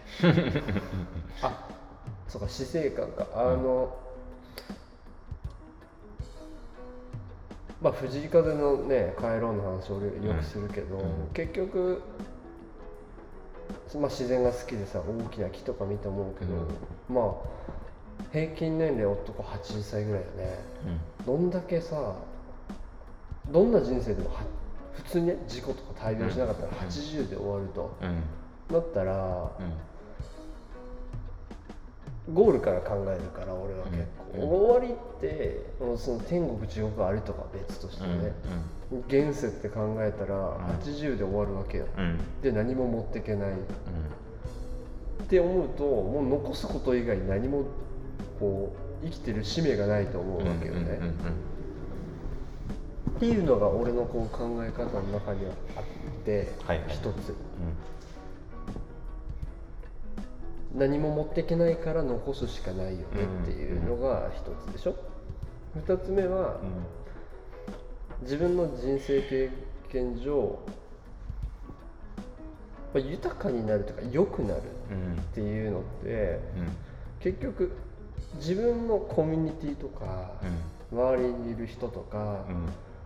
[1.42, 1.68] あ
[2.28, 3.26] そうか死生観か。
[3.34, 3.96] あの、
[7.80, 11.04] まあ藤井風のね帰ろうの話俺よくするけど、うん。
[11.34, 12.02] 結局
[13.94, 16.52] まあ自然が好きでさ大きな木とか見て思うけど、
[17.08, 17.34] まあ
[18.32, 20.58] 平均年齢男80歳ぐらいよね。
[21.26, 22.14] どんだけさ
[23.50, 24.40] どんな人生でもは
[24.94, 28.22] 普通にね事故とか大病しなかったらうん80で終わると、うん
[28.70, 29.72] だったらうん。
[32.32, 34.48] ゴールから考えるから俺は結構、うん。
[34.48, 35.60] 終わりって
[35.98, 38.32] その天国地獄あるとかは別としてね、
[39.08, 42.04] 現世って考えたら80で終わるわけよ、うん。
[42.04, 43.52] うんで何も持ってけない。
[43.52, 47.64] って思うともう残すこと以外に何も
[48.40, 48.72] こ
[49.02, 50.86] う生きてる使命がないと思うわけよね、うん。
[50.86, 50.92] うん。
[50.92, 51.12] うん。
[53.16, 55.84] っていうのが俺のこう考え方の中にはあっ
[56.24, 56.86] てはいはい。
[56.88, 57.34] 一つ
[60.74, 63.04] 何も持ってけないから残すしかないよね
[63.42, 64.96] っていうのが一つでしょ？
[65.74, 66.60] 二つ目は
[68.22, 69.50] 自分の人生経
[69.90, 70.58] 験上
[72.92, 76.76] まあ豊かになるとか良くなるっていうのってうん。
[77.20, 77.72] 結局
[78.36, 80.32] 自分のコミュニティとか
[80.92, 82.54] 周りにいる人とか、うん。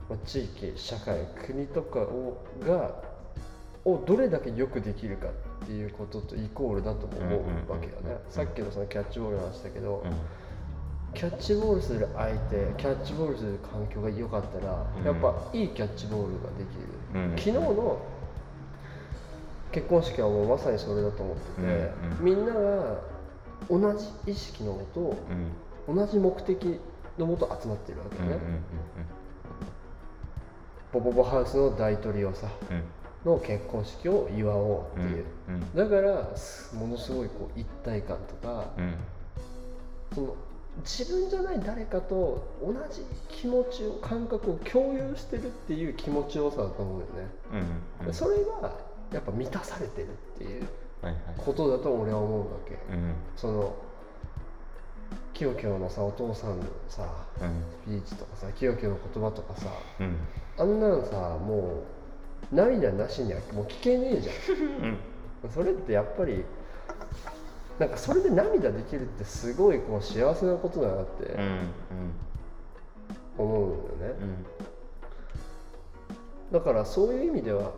[0.09, 2.93] まあ、地域社会国とかをが
[3.85, 5.31] をどれだけよくできるかっ
[5.67, 7.37] ていうこととイコールだとも思
[7.69, 8.21] うわけよね。
[8.31, 10.13] さっきのそのキャッチボールの話だけど、うん。
[11.15, 15.05] キャッチボールする相手キャッチボールする環境が良かったら、うん。
[15.05, 16.77] やっぱいいキャッチボールができ
[17.15, 17.31] る、うん。
[17.31, 17.99] 昨日の
[19.73, 22.25] 結婚式はもうまさにそれだと思ってて、うんうん。
[22.25, 23.01] みんなが
[23.69, 25.01] 同じ意識のもと
[25.89, 26.81] うん同じ目的
[27.19, 28.39] のもと集まってるわけね、
[30.93, 32.83] ボボボハウスの大トリオさうん
[33.25, 38.95] の結婚式を祝おうっていう、うんだからすものすごいこう一体感とか、うん。
[40.15, 40.35] その
[40.85, 47.07] 自分じゃない誰かと同じ気持ちを感覚を共有してるっていう気持ちよさだと思うよね、
[48.01, 48.15] うんうん。
[48.15, 48.73] それが
[49.13, 50.69] やっぱ満たされてるっていう
[51.03, 51.23] はいはい。
[51.37, 52.75] ことだと俺は思うわけ。
[52.95, 53.15] うん。
[53.37, 53.75] その
[55.35, 57.09] キヨキヨのさお父さんのさ
[57.41, 57.65] うん。
[57.85, 59.67] スピーチとかさキヨキヨの言葉とかさ
[60.01, 60.17] うん。
[60.59, 61.98] あんなんさもう
[62.53, 64.57] 涙なしにはもう聞けねえじゃん。
[65.45, 65.51] うん。
[65.55, 66.45] それってやっぱり
[67.79, 71.37] なんかそれで涙できるってすごいこう幸せなことだなって
[73.37, 74.15] 思うよね、
[76.51, 77.71] だからそういう意味では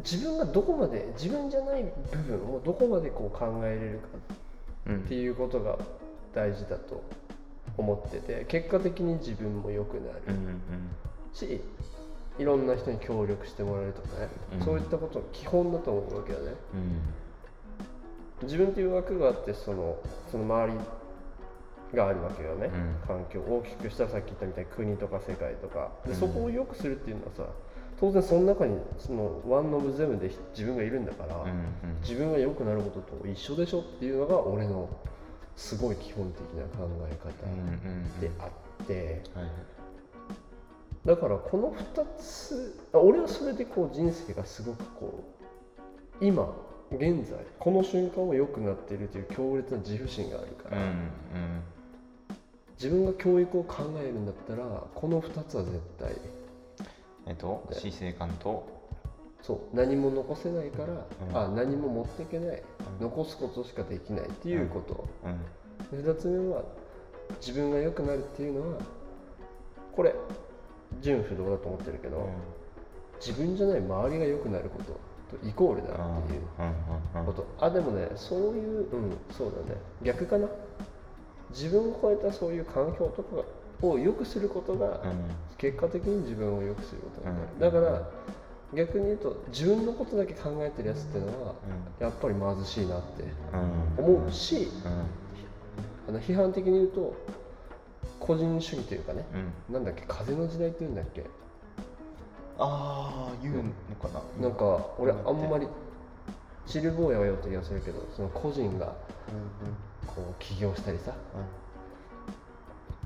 [0.00, 5.76] 自分がどこまで自分じゃない部分をどこまでこう考えれるかっていうことが
[6.34, 7.02] 大事だと
[7.76, 10.20] 思ってて結果的に自分も良くなる
[11.34, 11.60] し
[12.38, 14.28] いろんな人に協力してもらえるとかね、
[14.60, 14.64] うん。
[14.64, 16.54] そういったことの基本だと思うわけだね。
[18.40, 18.46] うん。
[18.46, 19.96] 自分という枠があってその
[20.30, 20.78] その周り
[21.96, 23.06] があるわけよね、うん。
[23.06, 23.40] 環境。
[23.40, 25.90] を大きくしたらさっき言ったみたいに国とか世界とか。
[26.06, 26.16] でうん。
[26.16, 27.44] そこを良くするっていうのはさ
[28.00, 31.44] 当然その中にそのワン・オブ・ゼムで自分がいるんだから、
[32.02, 34.88] 自分が良くなることと一緒でしょっていうのが俺の
[35.56, 37.32] すごい基本的な考え方
[38.20, 38.46] であ
[38.82, 39.52] って、はいはい
[41.04, 45.24] だからこの2つあ俺はそれでこう人生がすごくこ
[46.20, 46.54] う今
[46.90, 50.98] 現在この瞬間は良くなっているという強烈な自負心があるから、うんうん
[52.78, 56.12] 自分が教育を考えるんだったらこの2つは絶対
[57.26, 58.78] えっとね死生観と
[59.42, 60.92] そう何も残せないから、
[61.30, 61.36] うん。
[61.36, 62.62] あ何も持っていけない
[63.00, 66.04] 残すことしかできないっていうこと、うん。
[66.04, 66.62] で2つ目は
[67.40, 68.78] 自分が良くなるっていうのは
[69.92, 70.14] これ
[71.00, 72.28] 純不動だと思ってるけど、
[73.20, 74.92] 自分じゃない周りが良くなること
[75.36, 76.40] とイコールだっていう
[77.14, 77.20] うん。
[77.20, 77.26] うん。
[77.26, 77.46] こと。
[77.60, 79.80] あでもねそういううんそうだね。
[80.02, 80.48] 逆かな？
[81.50, 83.42] 自分を超えたそういう環境とか
[83.86, 84.94] を良くすることがうん。
[85.58, 87.82] 結果的に自分を良くすることになる、うん。
[87.82, 88.10] だから
[88.74, 91.54] 逆に言うと自分のことだけ考えてるやつっていうのは
[91.98, 93.24] やっぱり貧しいなって
[93.98, 94.04] うん。
[94.04, 95.06] 思うしうん。
[96.08, 97.14] あの批判的に言うと
[98.20, 99.24] 個人主義というかね
[99.68, 99.74] うん。
[99.74, 101.24] なんだっけ風の時代っていうんだっけ？
[102.58, 103.62] ああ言うの
[104.00, 104.08] か
[104.38, 104.48] な？
[104.48, 105.70] なんか俺あんまりり
[106.66, 108.92] チル坊やはよって言わせるけどその個人がうん
[110.06, 111.14] こう起業したりさ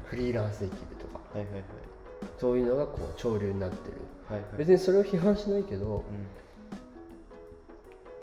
[0.07, 1.21] フリーランスで生きるとか。
[1.35, 1.63] はいはいはい。
[2.39, 3.97] そういうのがこう潮流になってる。
[4.29, 4.59] はいはい。
[4.59, 6.05] 別にそれを批判しないけど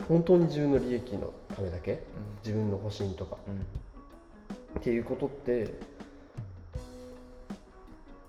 [0.08, 2.02] 本当に自分の利益のためだけ？
[2.44, 3.36] 自分の保身とか。
[3.46, 3.60] うんうん。
[3.60, 5.74] っていうことって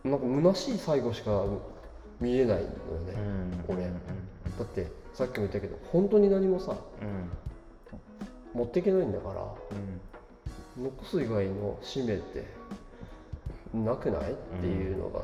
[0.04, 1.46] なんか虚しい最後しか
[2.20, 2.68] 見えないのよ
[3.06, 3.14] ね、
[3.68, 3.76] うん。
[3.76, 3.86] 俺。
[3.86, 3.94] うん。
[3.94, 4.00] だ
[4.64, 7.30] ってさっきも言ったけど本当に何もさうん
[8.54, 9.42] 持っていけないんだから
[10.78, 10.84] うん。
[10.84, 12.46] 残す以外の使命って
[13.74, 14.32] なくない？
[14.32, 15.22] っていうのが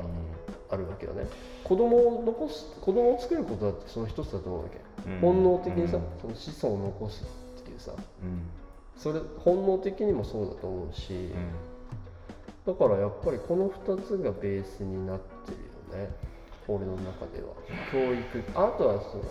[0.70, 1.26] あるわけよね。
[1.64, 4.78] 子供を残す子供を作ることだってその一つだと思うわけ、
[5.10, 5.20] うん。
[5.20, 6.02] 本能的にさ、うん。
[6.20, 7.92] その子孫を残すっていうさ。
[7.92, 8.42] うん。
[8.96, 11.30] それ本能的にもそうだと思うし、うん
[12.68, 16.10] だからやっぱりこの2つがベースになってるよね。
[16.68, 17.54] 俺の中では。
[17.90, 18.44] 教育。
[18.54, 19.24] あとはその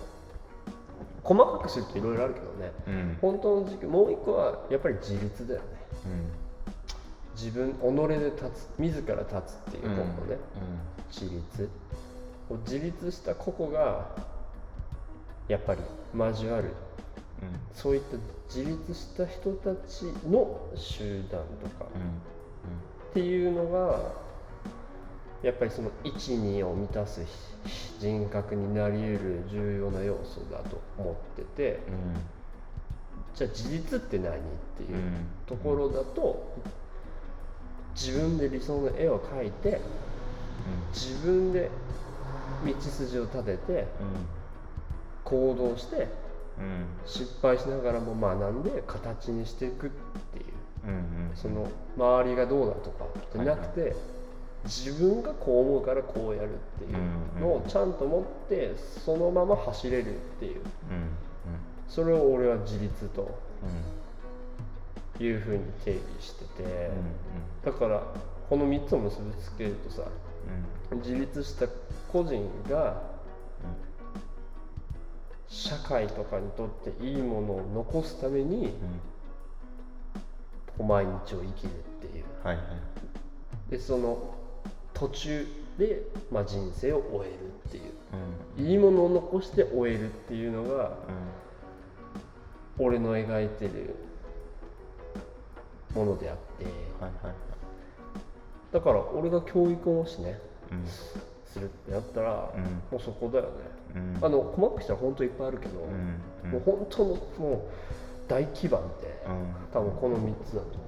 [1.21, 2.71] 細かくするといろいろあるけどね。
[2.87, 3.17] うん。
[3.21, 5.67] 本当の軸もう一個はやっぱり自立だよね。
[7.35, 9.95] 自分己で立つ自ら立つっていううん。
[9.97, 10.37] 方のね、
[11.11, 11.69] 自立。
[12.65, 14.15] 自立した個々が
[15.47, 15.81] やっぱり
[16.17, 16.71] 交わる。
[17.75, 18.17] そういった
[18.49, 21.85] 自立した人たちの集団とか
[23.17, 23.99] っていうのが
[25.41, 27.21] やっぱりその12を満たす
[27.99, 31.79] 人格になり得る重要な要素だと思ってて
[33.33, 34.37] じゃあ自立って何っ
[34.77, 34.97] ていう
[35.47, 36.55] ところだと
[37.95, 39.81] 自分で理想の絵を描いて
[40.93, 41.71] 自分で
[42.63, 43.87] 道筋を立てて
[45.23, 46.07] 行動して
[47.07, 50.56] 失敗しながらも学んで形にしていくっていう
[51.41, 53.95] その周りがどうだとかじゃなくて、
[54.65, 56.87] 自分がこう思うからこうやるってい
[57.39, 60.61] うのをちゃんと持ってそのまま走れるっていう。
[61.87, 63.39] それを俺は自立と
[65.19, 66.89] いうふうに定義してて、
[67.63, 68.03] だから
[68.49, 70.03] この3つを結びつけるとさ
[70.95, 71.67] 自立した
[72.11, 73.01] 個人が
[75.47, 78.73] 社会とかにとっていいものを残すために
[80.83, 81.73] 毎日を生きるっ
[82.09, 82.25] ていう。
[82.43, 83.71] はいはい。
[83.71, 84.35] でその
[84.93, 87.83] 途中で、まあ、人生を終えるっていう。
[88.57, 88.65] うん。
[88.65, 90.91] いいものを残して終えるっていうのがう
[92.79, 93.95] 俺の描いてる
[95.93, 96.65] ものであって。
[96.65, 96.73] んは
[97.09, 97.35] いはい。
[98.71, 100.39] だから俺が教育をもしね
[100.71, 100.85] うん。
[101.45, 102.63] するってなったら、うん。
[102.63, 103.49] もうそこだよね。
[103.95, 104.25] うん。
[104.25, 105.79] あの細かくしたら本当いっぱいあるけど、
[106.43, 106.51] うん。
[106.51, 107.61] もう本当のもう
[108.27, 109.55] 大基盤ってうん。
[109.71, 110.87] 多分この3つだと思う。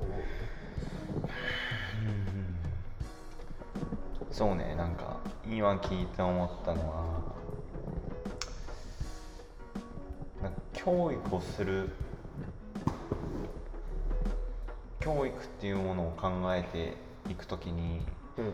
[4.32, 7.19] そうねなんか今聞いて思ったのは
[10.73, 11.89] 教育をする
[14.99, 16.95] 教育っていうものを考えて
[17.30, 18.02] いくときに
[18.38, 18.54] うん。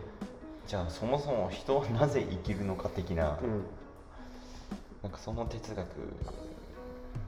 [0.66, 3.66] じゃあそもそも人はなぜ生きるのか的な、うん。
[5.04, 5.88] なんかその哲学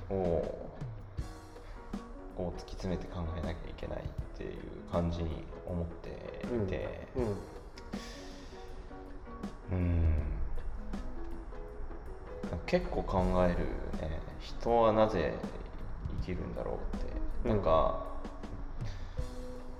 [0.09, 0.66] を
[2.37, 4.51] こう突き詰めて考えなきゃいけないっていう
[4.91, 7.07] 感じに思っていて。
[7.15, 7.25] うん。
[9.71, 10.13] うん。
[12.67, 13.55] 結構考える
[14.07, 14.19] ね。
[14.39, 15.33] 人はなぜ
[16.21, 16.99] 生きるんだろうっ
[17.43, 17.49] て。
[17.49, 18.05] なんか、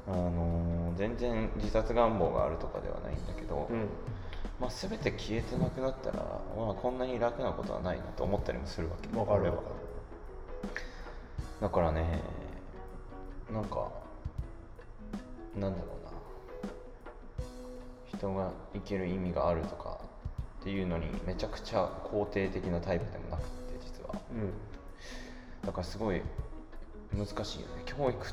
[0.08, 3.88] あのー全然自殺願望があるとかではないんだけど、うん。
[4.60, 6.18] まあ、全て消えてなくなったら、
[6.58, 9.16] まあ、こんなに楽なことはないなと思ったりもするわけ。
[9.16, 9.62] わかるわか
[11.62, 12.22] だからね
[13.52, 13.90] なんか
[15.56, 16.08] なんだろうな。
[18.18, 20.00] 人が生きる意味があるとか
[20.62, 24.14] っていうのにめちゃくちゃ肯定的なタイプでもなくって実は。
[24.14, 24.20] る
[25.66, 26.22] だからすごい
[27.16, 27.84] 難しいよね。
[27.86, 28.28] 教育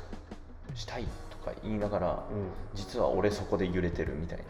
[0.75, 2.49] したいとか言いながら、うん。
[2.73, 4.45] 実は俺そこで揺れてるみたいな。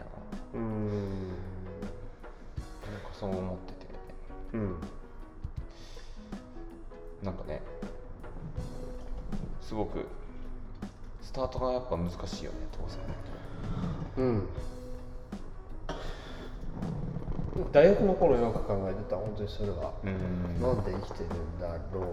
[0.54, 1.28] うんうん。
[1.28, 3.86] なんかそう思ってて。
[4.54, 4.76] うん。
[7.22, 7.60] なんかね
[9.62, 10.04] すごくス
[11.36, 14.48] タートがやっぱ難しいよね当然うん。
[17.72, 20.62] 大学の頃よく考えてた本当にそれは、うん。
[20.62, 22.04] なんで生きてるんだろう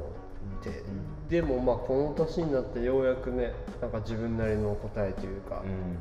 [0.68, 0.84] って、
[1.30, 5.98] でもまあこの年になってようやくねなんか自分なりの答えというか、うん。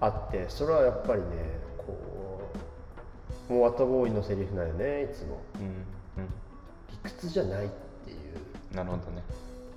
[0.00, 1.26] あってそれはやっぱりね
[1.78, 2.50] こ
[3.48, 5.40] うもうワタボーイのセリフなんよねいつも。
[5.60, 5.84] うん。
[6.90, 7.68] 理屈じゃないっ
[8.04, 8.16] ていう。
[8.72, 9.22] うんなるほどね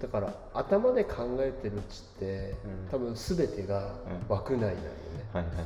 [0.04, 2.90] だから頭で考えてるうちって、うん。
[2.92, 3.94] 多分全てが
[4.28, 4.82] 枠内なんよね、
[5.34, 5.66] はいはいはい。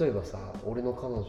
[0.00, 1.26] 例えばさ俺の彼女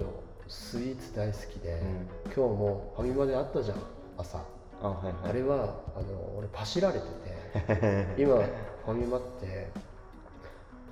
[0.47, 1.81] スイーツ大好きで、
[2.25, 2.31] うん。
[2.33, 3.77] 今日もファミマで会ったじゃん
[4.17, 4.39] 朝、
[4.81, 5.15] あはいはい。
[5.29, 9.69] あれはあの俺パシられてて 今ファミマって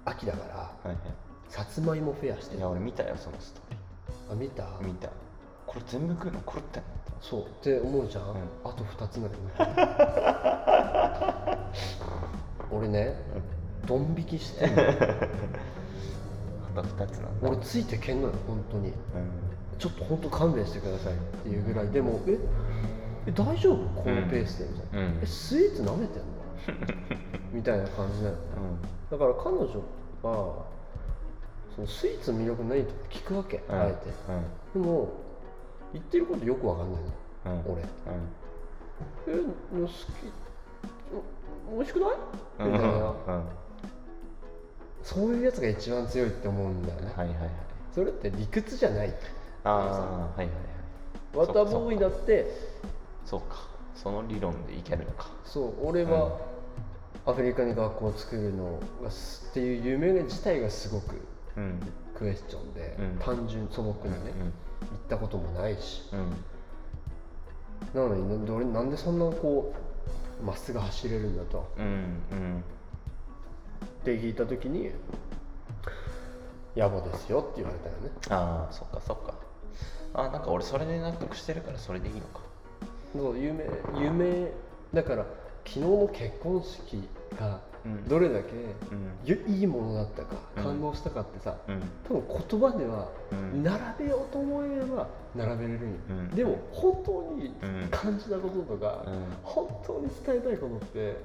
[0.04, 0.96] 秋だからはいは
[1.48, 2.58] さつまいもフェアしてる。
[2.58, 3.78] いいや俺見たよそのストーリ
[4.32, 4.64] あ見た？
[4.64, 5.10] ー見た
[5.70, 6.88] これ全部食うの狂ってんの？
[7.22, 7.42] そう。
[7.44, 8.28] って思うじゃん、ん。
[8.64, 9.36] あと2つなの
[12.76, 13.16] 俺ね
[13.86, 14.86] ドン引きしてんのあ
[16.82, 17.48] と2つなんだ。
[17.50, 18.88] 俺ついてけんのよ本当に。
[18.88, 18.94] うん。
[19.78, 21.90] ちょっと本当勘弁してくださいっていうぐらい。
[21.90, 22.40] でもえ
[23.28, 23.78] え大丈夫？
[24.02, 25.20] このペースでみたいな、うん。
[25.22, 26.24] えスイーツ舐めてんの？
[27.54, 28.36] みたいな感じなの
[29.12, 29.68] だから彼女
[30.24, 30.66] は
[31.76, 33.76] そのスイーツの魅力ないと聞くわけ、うん。
[33.80, 33.98] あえて。
[34.74, 35.10] でも
[35.94, 37.10] 言ってることよくわかんないの
[37.46, 37.52] うん。
[37.66, 37.82] うん俺。
[39.34, 39.50] うん。
[39.82, 39.92] え好き。
[41.72, 42.10] お美味しくない？
[42.60, 42.72] うん。
[42.74, 42.96] みたいな。
[42.96, 43.44] うん。
[45.04, 47.50] そういうやつが一番強いって思うんだよね、はいはいはい。
[47.96, 49.14] それって理屈じゃない。
[49.64, 51.48] ああはいはいはい。
[51.48, 52.46] ワタボーイだって
[53.26, 53.68] そうか。
[53.96, 55.30] その理論でいけるのか。
[55.46, 56.38] そう俺は
[57.26, 61.22] アフリカに学校を作るのがすっていう夢自体がすごく
[61.58, 61.80] うん。
[62.16, 63.18] クエスチョンで、うん。
[63.20, 64.32] 単純素朴にね、
[64.82, 66.04] 行ったこともないし。
[66.14, 66.20] うん。
[66.20, 66.46] うん
[67.94, 69.74] なのになんで俺なんでそんなこ
[70.42, 71.72] うまっすぐ走れるんだと。
[71.78, 71.86] うん
[72.32, 72.64] うん。
[74.02, 74.92] って聞いた時に
[76.76, 78.12] 「野暮ですよ」って言われたよね。
[78.30, 79.34] ああそっかそっか。
[80.14, 82.42] あなんか俺それで納得してるからそれでいいのか。
[83.14, 83.66] そう夢
[83.98, 84.52] 夢
[84.94, 85.26] だから
[85.66, 87.60] 昨日の結婚式がうん
[88.08, 88.76] どれだけ
[89.26, 90.64] いいものだったかうん。
[90.64, 91.82] 感動したかってさ、うん。
[92.08, 93.64] 多分言葉ではうん。
[93.64, 96.30] 並べようと思えば並べれるんよ、うん。
[96.30, 97.88] でも本当にうん。
[97.90, 99.14] 感じたこととか、うん。
[99.44, 101.16] 本当に伝えたいことってうん。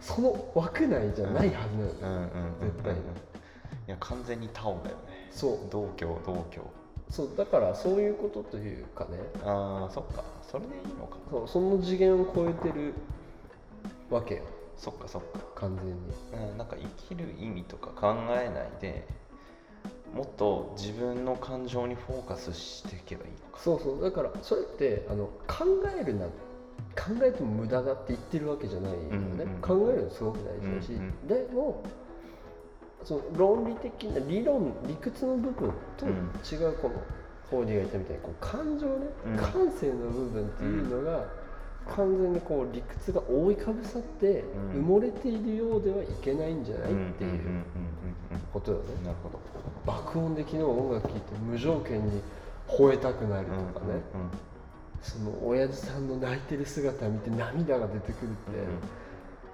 [0.00, 2.08] その枠内じゃないはずなのよ、うん。
[2.08, 2.20] うん。
[2.20, 2.72] うん。
[2.72, 3.00] 絶対に。
[3.00, 3.02] い
[3.88, 5.28] や完全にタオだよね。
[5.30, 5.58] そう。
[5.70, 6.60] 同居同居
[7.10, 9.18] そうだからそういうことというかね。
[9.44, 10.22] ああそっか。
[10.50, 11.16] それでいいのか。
[11.30, 12.94] そうその次元を超えてる
[14.10, 14.42] わけよ
[14.82, 15.38] そっかそっか。
[15.54, 16.50] 完全に。
[16.50, 19.06] うん、なんか生きる意味とか考えないで
[20.12, 23.60] もっと自分の感情にフォーカスしていけばいいのか。
[23.60, 24.02] そうそう。
[24.02, 25.64] だからそれってあの考
[26.00, 31.84] えるな考えても無駄だって言ってるわけじゃないよね、うんうん考えるのすごく大事だし、うんうんでも
[33.04, 36.12] その論理的な理論理屈の部分とうん。
[36.50, 36.94] 違うこの
[37.50, 39.36] コーディが言ったみたいにこう感情ね、うん。
[39.36, 41.24] 感性の部分っていうのが、
[41.96, 44.82] 完全にこう理屈が覆いかぶさって埋うん。
[44.82, 46.92] もれているようではいけないんじゃない？
[46.92, 47.64] っていう
[48.52, 49.38] ことよね、うんなるほど。
[49.84, 52.22] 爆音で昨日音楽聴いて無条件に
[52.68, 54.00] 吠えたくなるとかね、
[55.02, 58.66] その親父さんの泣いてる姿見て涙が出てくるって、うん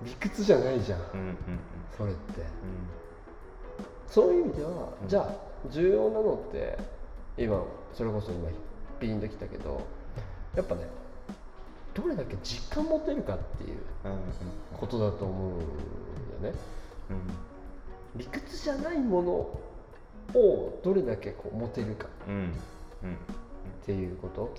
[0.00, 1.00] 理屈じゃないじゃん。
[1.96, 2.40] それって。
[2.40, 2.46] うん。
[4.06, 4.70] そういう意味では、
[5.02, 5.08] うん。
[5.08, 6.78] じゃあ重要なのって
[7.36, 7.60] 今
[7.92, 8.48] それこそ今
[9.00, 9.80] ピンときたけど
[10.54, 10.82] やっぱね
[12.00, 14.18] どれだけ実感持てるかっていううんうん
[14.78, 15.58] ことだと思うん
[16.42, 16.58] だよね。
[18.14, 22.50] 理屈じゃないものをどれだけこう持てるかうんうんうんっ
[23.84, 24.54] ていうこと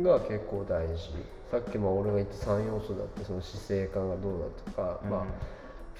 [0.00, 1.10] が結構大事。
[1.50, 5.10] さっきも俺が言った3要素だってその姿勢感がどうだとか、うん。
[5.10, 5.24] まあ、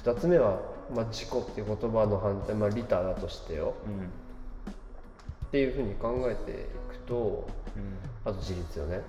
[0.02, 0.60] 2つ目は、
[0.92, 3.74] まあ、自己っていう言葉の反対、まあ、リタだとしてよ。
[3.86, 4.06] うん。
[4.06, 6.54] っていうふうに考えてい
[6.88, 7.96] くとうん。
[8.24, 9.02] あと自立よね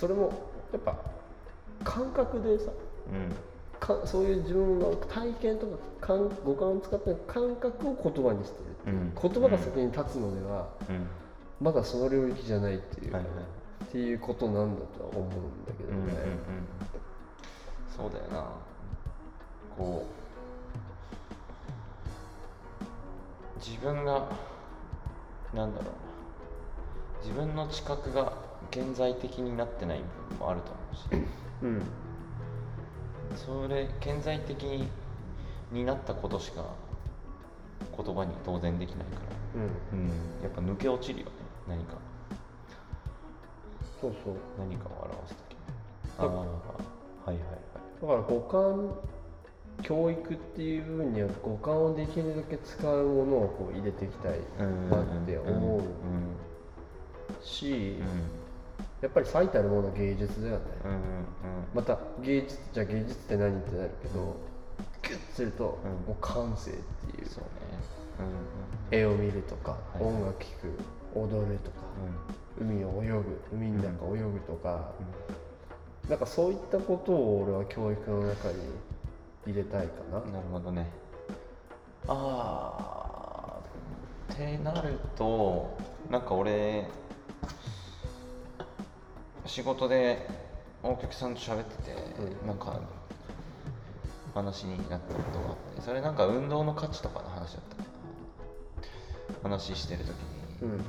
[0.00, 0.32] それも
[0.72, 0.96] やっぱ
[1.84, 2.72] 感覚でさ
[3.12, 3.36] うん。
[3.78, 9.12] かそういう自分の体験とか感五感を使った感覚を言葉にしてる、うん。
[9.20, 11.06] 言葉が先に立つのでは、うん。
[11.60, 13.32] まだその領域じゃないっていう、はいはい。
[13.84, 16.08] っていうことなんだとは思うんだけどうんうんうん。
[16.08, 16.22] ね、
[17.94, 18.46] そうだよな。
[19.76, 20.06] こ
[22.78, 24.24] う自分が
[25.52, 25.90] なんだろうな。
[27.22, 28.32] 自分の知覚が
[28.70, 29.98] 顕在的になってない
[30.30, 31.26] 部分もあると思うし。
[31.62, 31.82] うん。
[33.36, 34.62] それ顕在的
[35.72, 36.64] になったことしか
[37.96, 39.20] 言葉に当然できないか
[39.54, 39.62] ら、
[39.92, 40.00] うん。
[40.00, 40.08] うん、
[40.42, 41.32] やっぱ抜け落ちるよね
[41.68, 41.94] 何か。
[44.00, 44.34] そうそう。
[44.58, 45.58] 何かを表す時に。
[46.18, 46.44] あだあは
[47.26, 47.40] いはいはい。
[48.00, 48.94] だから五感
[49.82, 55.84] 教育っていう部分には五感をできるだけ使うものをこう入れていきたいうんなって思ううん。
[57.42, 58.39] し、うん
[59.00, 60.98] やっぱり最たるものは芸術だよね、うんうん
[61.74, 64.36] また芸術じゃあ芸術って何ってなるけど
[65.02, 67.28] ギュッとすると、うんもう感性っていう。
[67.28, 67.48] そうね。
[68.90, 70.02] 絵を見るとか、はい。
[70.02, 70.50] 音楽聴
[71.14, 71.76] く踊るとか、
[72.60, 74.92] 海を泳ぐ海の中泳ぐとか、
[76.08, 78.54] なんかそういったことを俺は教育の中に
[79.46, 80.18] 入れたいかな。
[80.18, 80.90] うんなるほどね。
[82.08, 83.60] あ
[84.28, 85.76] あってなると
[86.10, 86.88] なんか俺
[89.50, 90.28] 仕事で
[90.84, 91.92] お客さんと喋ってて、
[92.42, 92.46] うん。
[92.46, 92.80] なんか
[94.32, 99.50] 話になったことがあってそれなんか運動の価値とかの話だったかな。
[99.50, 100.10] 話してる時
[100.62, 100.80] に、うん。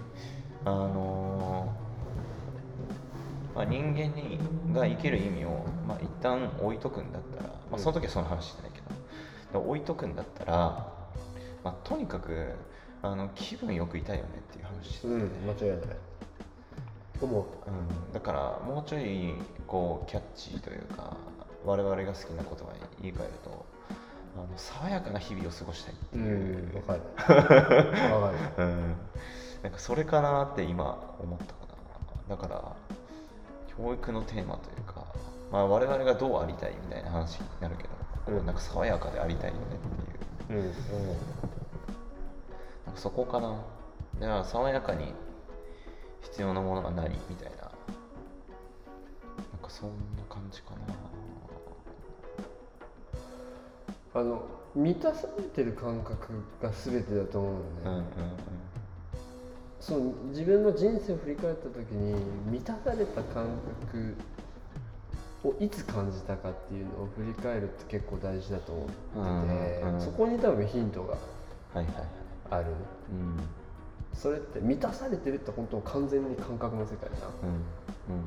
[0.64, 4.40] あのーまあ、人間に
[4.72, 8.80] が生きる意味を、まあ、一旦置いとくんだったら、まあ、その時はその話してないけ
[9.54, 10.54] ど、で置いとくんだったら、
[11.64, 12.54] まあ、とにかく
[13.02, 16.11] あの気分よくいたいよねっていう話してて、うん間違いない
[17.26, 18.14] 思ううん。
[18.14, 19.34] だからもうちょい
[19.68, 21.16] こうキャッチーというか
[21.66, 23.66] 我々が好きな言葉に言い換えると
[24.36, 27.02] あの爽やかな日々を過ごしたいってういう、ん わかる。
[28.58, 28.96] うん、
[29.64, 31.54] なんかそれかなって今思ったか
[32.30, 32.36] な。
[32.36, 32.76] だから
[33.78, 35.06] 教育のテーマというか、
[35.52, 37.90] まあ、我々がどうありたいみたいな話になるけど、
[38.38, 39.62] こうなんか爽やかでありたいよね
[40.44, 40.60] っていう。
[40.60, 40.72] うん
[42.86, 43.50] なんかそこかな。
[44.20, 45.14] だから爽やかに
[46.22, 47.58] 必要なものは何みたいな。
[47.58, 47.72] なん
[49.62, 50.78] かそんな感じかな。
[54.14, 54.44] あの
[54.76, 57.54] 満たされてる感覚が全てだと思う
[57.86, 58.08] うんうんのね、
[59.80, 60.00] その
[60.30, 62.14] 自分の人生を振り返った時に
[62.50, 63.48] 満たされた感
[63.88, 64.16] 覚
[65.44, 70.02] をいつ感じたかっていうのを振り返るって結構大事だと思ってて、うんうん。
[70.02, 71.18] そこに多分ヒントがは
[71.76, 72.06] いはいはい。
[72.52, 72.66] ある。
[73.12, 73.40] うん
[74.14, 77.30] それって満たされてるって本当完全に感覚の世界じゃん。
[77.50, 78.24] うん。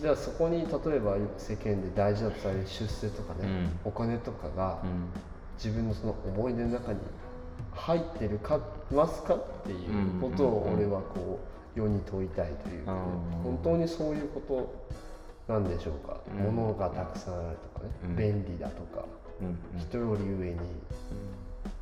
[0.00, 3.80] じゃあそこに例えば世間で大事だとされる出世とかね、うん。
[3.84, 5.08] お金とかがうん。
[5.56, 7.00] 自分のその思い出の中に
[7.74, 8.60] 入ってるか
[8.92, 11.40] ますかっていうことを俺はこ
[11.76, 12.98] う世に問いたいというかね
[13.38, 13.42] うん。
[13.42, 14.40] 本当にそういうこ
[15.48, 16.54] となんでしょうか、うん。
[16.54, 18.16] 物がたくさんあるとかね、うん。
[18.16, 19.04] 便利だとか
[19.40, 19.46] うん。
[19.48, 19.80] うん。
[19.80, 20.58] 人より上に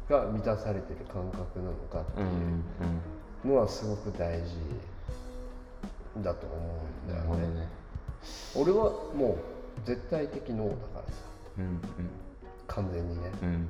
[0.09, 2.33] が満たされてる感覚なのかってうんうん
[3.45, 4.57] いうのはすごく大事
[6.23, 6.57] だと思
[7.09, 7.23] うんだよね。
[7.23, 7.69] なるほどね
[8.55, 9.39] 俺はも
[9.85, 11.13] う絶対的ノーだからさ。
[11.59, 11.81] うん
[12.67, 13.31] 完全にね。
[13.43, 13.69] うんうん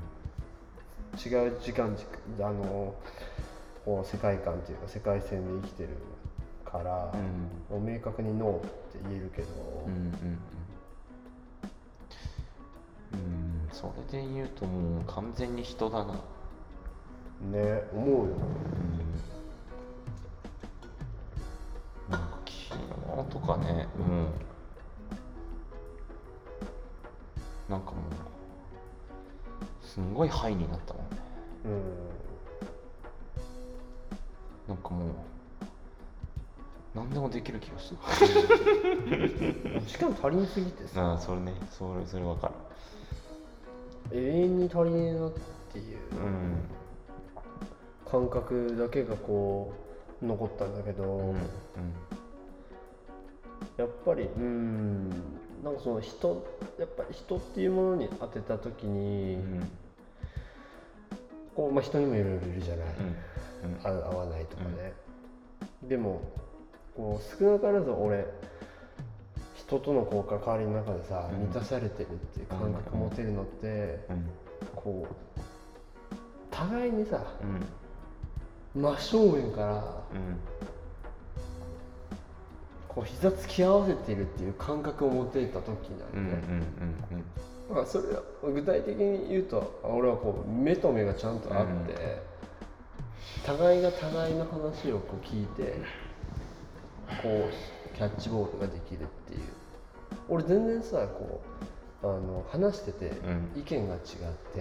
[1.17, 2.07] 違う時間軸
[2.45, 2.95] あの
[3.87, 5.91] こう世界観っていうか世界線で生きてる
[6.65, 7.11] から、
[7.71, 8.69] もう明確にノーって
[9.09, 9.49] 言えるけど、
[9.87, 10.39] うんうんうん。
[13.15, 13.46] うん
[13.77, 16.15] それで言うともう完全に人だな。
[16.15, 18.35] ね思うよ。
[22.09, 22.11] うん。
[22.11, 22.85] なんか昨日
[23.31, 24.23] とかねも
[27.69, 31.19] うなんかもうすんごいハイになったもんね。
[34.67, 35.09] うなんかもう
[36.95, 37.99] 何でもできる気がする。
[39.79, 39.87] ん。
[39.87, 41.11] しかも足りんすぎてさ。
[41.11, 41.53] ああそれね。
[41.71, 42.55] それそれわかる
[44.13, 45.33] 永遠に足りねえなっ
[45.73, 46.77] ていううん。
[48.11, 49.73] 感覚だけがこ
[50.23, 51.37] う残ったんだけど、うんうん
[53.77, 55.11] やっぱりうん
[55.63, 56.47] なんかその人
[56.79, 59.71] やっぱり人っていうものに当てた時に、うん
[61.55, 63.17] こうまあ、人にもいろいろいるじゃない、うん
[63.83, 64.93] 合う合わないとかね、
[65.83, 66.23] でも
[66.97, 68.27] こう少なからず俺
[69.67, 71.41] 人とのこう関わりの中でさ、うん。
[71.47, 74.31] 満たされてるっていう感覚持てるのって、うん。
[74.75, 75.45] こう
[76.51, 77.25] 互いにさ
[78.75, 78.81] うん。
[78.81, 80.39] 真正面からうん。
[82.97, 88.23] こう膝つき合わせてるっていう感覚を持てた時なんで、うんまあそれは
[88.55, 92.23] 具体的に言うと俺はこう目と目がちゃんとあって、
[93.45, 95.75] 互いが互いの話をこう聞いて
[97.23, 99.41] こうキャッチボールができるっていう
[100.29, 101.41] 俺全然さこ
[102.03, 103.61] うあの話しててうん。
[103.61, 104.01] 意見が違っ
[104.55, 104.61] て、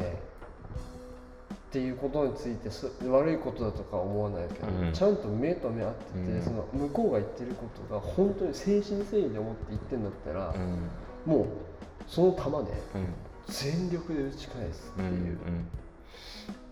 [1.53, 4.93] っていうことについてそ悪いことだとか思わないけど、うん。
[4.93, 6.41] ちゃんと目と目合ってて、うん。
[6.41, 11.32] その向こうが言ってることが本当に誠心誠意で思って言ってんだったら、うん。
[11.32, 11.47] もう
[12.07, 13.13] その球でうん。
[13.47, 15.05] 全力で打ち返すってう。
[15.05, 15.38] んいう、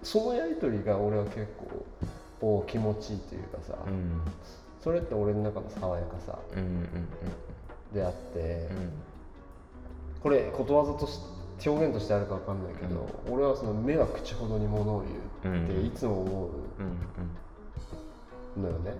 [0.01, 1.85] そのやり取りが俺は結構
[2.41, 4.21] お気持ちいいというかさ、うん。
[4.81, 6.39] それって俺の中の爽やかさ。
[6.53, 6.87] うんうん
[7.93, 8.91] であって、うん。
[10.21, 11.19] これことわざとし
[11.65, 15.03] 表現としてあるか分かんないけど、俺はその目は口ほどに物を
[15.43, 15.85] 言うってうん。
[15.85, 16.49] いつも思う。
[18.59, 18.93] のよね、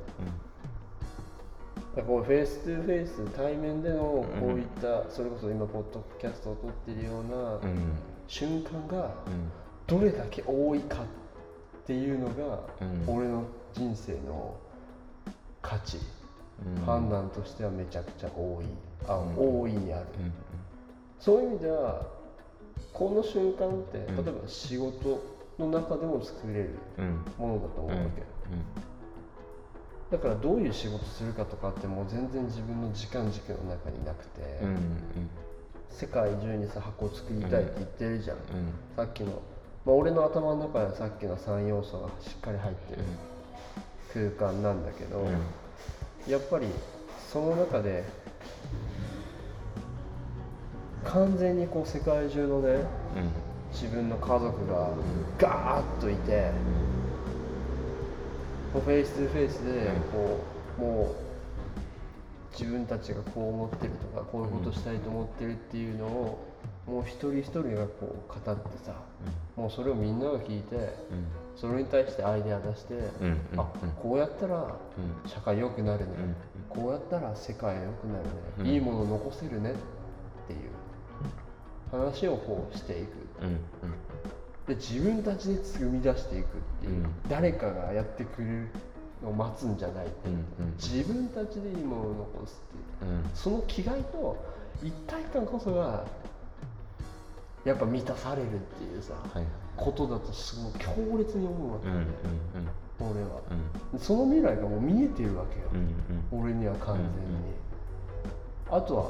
[1.95, 7.59] だこう face to face 対面でのこういった、それこそ今ポッドキャストを撮ってるような
[8.27, 9.51] 瞬間がうん。
[9.85, 11.05] どれだけ多いかっ
[11.85, 13.15] ていうのが、うん。
[13.15, 14.55] 俺の人生の
[15.61, 16.22] 価値、うん
[16.85, 18.65] 判断としてはめちゃくちゃ多い。
[19.07, 19.61] あ、うん。
[19.61, 20.33] 大いにある、うん。
[21.19, 22.05] そういう意味では
[22.93, 24.27] この瞬間って例うん。
[24.27, 25.21] えば仕事
[25.59, 27.25] の中でも作れるうん。
[27.37, 28.23] ものだと思うわけ、
[30.11, 34.41] だからどういう仕事するかとかってもう全然自分の時間軸の中になくて、
[35.89, 38.37] 世界中にさ箱作りたいって言ってるじゃん。
[38.95, 39.41] さっきの、
[39.85, 45.25] まあ、俺の頭の中ではさっきの3要素がしっかり入ってる空間なんだけど、
[46.27, 46.67] やっぱり
[47.31, 48.03] その中で
[51.03, 52.85] 完全にこう世界中のね
[53.71, 54.89] 自分の家族が
[55.37, 56.51] ガーッといて
[58.73, 60.39] フェイス2フェイスでこ
[60.79, 61.23] うもう
[62.51, 66.53] 自分たちがこう思ってるとかこういうことしたいと思ってるっていうのを
[66.87, 68.93] もう一人一人がこう語ってさ
[69.55, 70.95] もうそれをみんなが聞いて
[71.55, 73.59] それに対してアイデア出してうんうん。
[73.59, 73.63] あ
[74.01, 75.29] こうやったらうん。
[75.29, 76.11] 社会良くなるね。
[76.17, 76.35] うん
[76.69, 78.29] こうやったら世界良くなるね、
[78.59, 78.67] うん。
[78.67, 79.73] いいもの残せるね。
[79.73, 79.75] っ
[80.47, 80.59] ていう。
[81.91, 83.09] 話をこうしていく。
[84.67, 86.49] で自分たちで生み出していくっ
[86.81, 87.13] ていう、うん。
[87.29, 88.67] 誰かがやってくれる
[89.21, 90.29] のを待つんじゃないって
[90.81, 92.61] 自分たちでいいものを残す
[92.99, 93.11] っていう。
[93.11, 93.29] うん。
[93.35, 94.37] その気概と
[94.81, 96.05] 一体感こそが
[97.65, 99.45] やっぱ満たされるっていうさ、はい
[99.77, 101.87] ことだとすごい強烈に思うわけ。
[101.87, 102.07] うんうんうん。
[103.11, 103.41] 俺は。
[103.93, 103.99] うん。
[103.99, 105.77] その未来がもう見えてるわけよ、う
[106.35, 106.43] んうん。
[106.45, 107.09] 俺には完全に、
[108.69, 109.03] あとは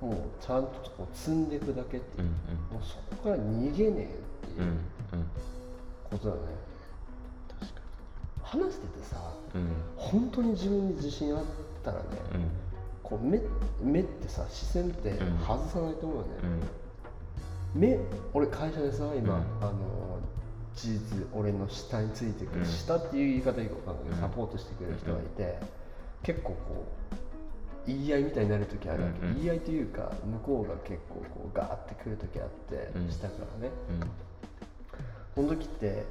[0.00, 2.32] もうちゃんとこう積んでいくだけっていう、うん
[2.76, 5.20] もうそこから逃げねえってうんうん。
[5.20, 5.26] いう
[6.10, 6.40] ことだね、
[7.60, 7.80] 確か
[8.42, 9.16] 話しててさ
[9.54, 9.70] にうん。
[9.96, 11.44] 本当に自分に自信あっ
[11.84, 12.04] たらね、
[12.34, 12.50] うん。
[13.02, 13.40] こう目
[13.82, 15.38] 目ってさ視線ってうん。
[15.38, 16.60] 外さないと思うよね、うん
[17.74, 17.98] 目
[18.34, 19.42] 俺会社でさ今、うん。
[19.60, 20.18] あの
[20.74, 24.20] 事実俺の下についてくる、うん下っていう言い方いいか分かんないけど、うん。
[24.20, 25.58] サポートしてくれる人がいて、
[26.22, 27.16] 結構こう
[27.86, 29.34] 言い合いみたいになる時あるわけ、うんうん。
[29.36, 33.10] 言い合いというか向こうが結構こうガーってくる時あって、うん。
[33.10, 33.72] 下からね。
[33.90, 34.10] うん。
[35.34, 36.04] その時って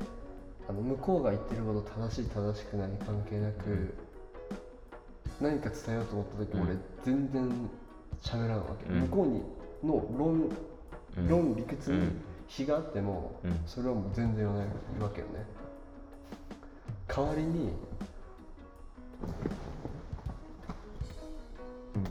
[0.68, 3.94] あの向こうが言ってること正しい正しくない関係なく、うん。
[5.42, 6.62] 何か伝えようと思った時、うん。
[6.64, 7.70] 俺全然
[8.22, 9.00] 喋らんわけ、うん。
[9.02, 9.42] 向こうに
[9.84, 10.52] の論うん
[11.28, 12.22] 論理屈にうん。
[12.48, 13.60] 非があっても、うん。
[13.66, 14.68] それはもう全然言わない
[15.02, 15.46] わけよね。
[17.08, 17.74] 代わりに
[21.96, 22.04] うん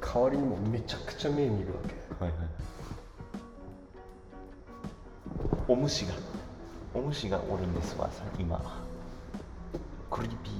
[0.00, 1.80] 代わりにもめちゃくちゃ目見るわ
[2.18, 2.24] け。
[2.24, 2.48] はいはい。
[5.66, 6.14] お虫が。
[6.94, 8.60] お虫がおるんですわさ今。
[10.10, 10.54] クリーピー。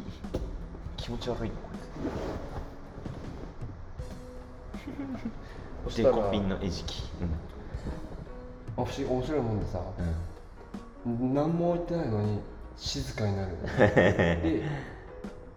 [0.96, 1.56] 気持ち悪いこ
[5.84, 7.04] そしたらコピンの餌食。
[8.76, 9.80] あ不思議面白いもんでさ
[11.06, 11.34] うん。
[11.34, 12.40] 何も言ってないのに
[12.76, 13.56] 静かになる。
[13.76, 14.62] で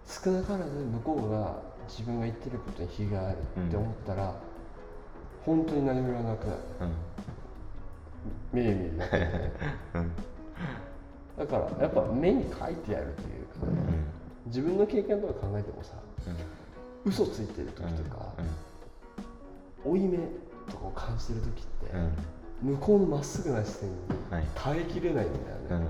[0.06, 1.56] 少なからず向こうが
[1.88, 4.34] 自分が言ってることに非があるって思ったら、
[5.44, 6.58] 本当に何も言わなくなる。
[6.80, 6.92] うん。
[8.52, 9.18] 目見るだけ。
[9.18, 9.52] で ね
[9.94, 10.12] うん。
[11.38, 14.04] だからやっぱ目に書いてやるというかね
[14.46, 15.94] 自分の経験とか考えてもさ
[16.26, 17.10] うん。
[17.10, 18.46] 嘘ついてる時とか、うん
[19.90, 20.18] 負い目
[20.70, 21.96] とかを感じてる時って、
[22.62, 22.72] うん。
[22.74, 23.96] 向こうのまっすぐな視線に
[24.30, 24.46] はい。
[24.54, 25.86] 耐えきれないんだよね、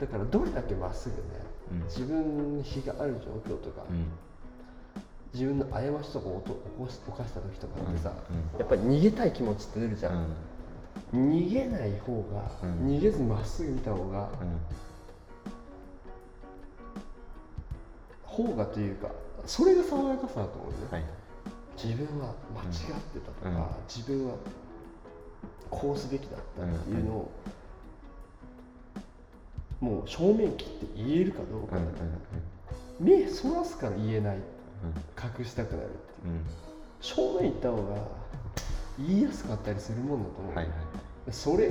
[0.00, 1.22] だからどれだけまっすぐね
[1.72, 1.82] うん。
[1.84, 4.06] 自分に非がある状況とか、うん。
[5.34, 10.26] 自分の過ちとかを起こし犯した時とかってさ、うんやっぱり逃げたい気持ちって出るじゃん、
[11.12, 12.88] 逃げない方が、うん。
[12.88, 14.58] 逃げずまっすぐ見た方が、うん。
[18.36, 19.08] 方がというか
[19.46, 21.04] それが爽やかさだと思うね、はい
[21.76, 22.70] 自分は間違っ
[23.00, 23.66] てたとか、うん。
[23.88, 24.34] 自分は
[25.70, 27.30] こうすべきだったっていうのを、
[29.80, 31.76] もう正面切って言えるかどうか。
[32.98, 34.38] 目そらすから言えない。
[35.38, 36.32] 隠したくなるっていう。
[36.32, 36.44] うん。
[37.00, 37.82] 正面行った方が
[38.98, 40.76] 言いやすかったりするもんだと思う、はいはい。
[41.30, 41.68] それ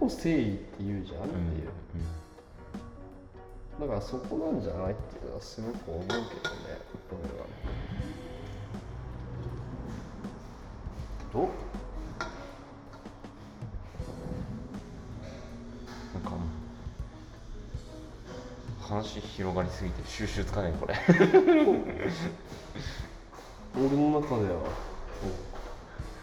[0.00, 1.38] を誠意って言うじゃんってう。
[1.38, 1.70] んいう、
[3.80, 6.26] だからそこなんじゃないっていうのはすごく思うけどね
[7.10, 7.46] 俺は
[11.36, 11.48] どう？
[16.14, 16.30] なんか
[18.80, 20.94] 話広がりすぎて収集つかないこれ。
[23.78, 24.66] 俺の中では、うん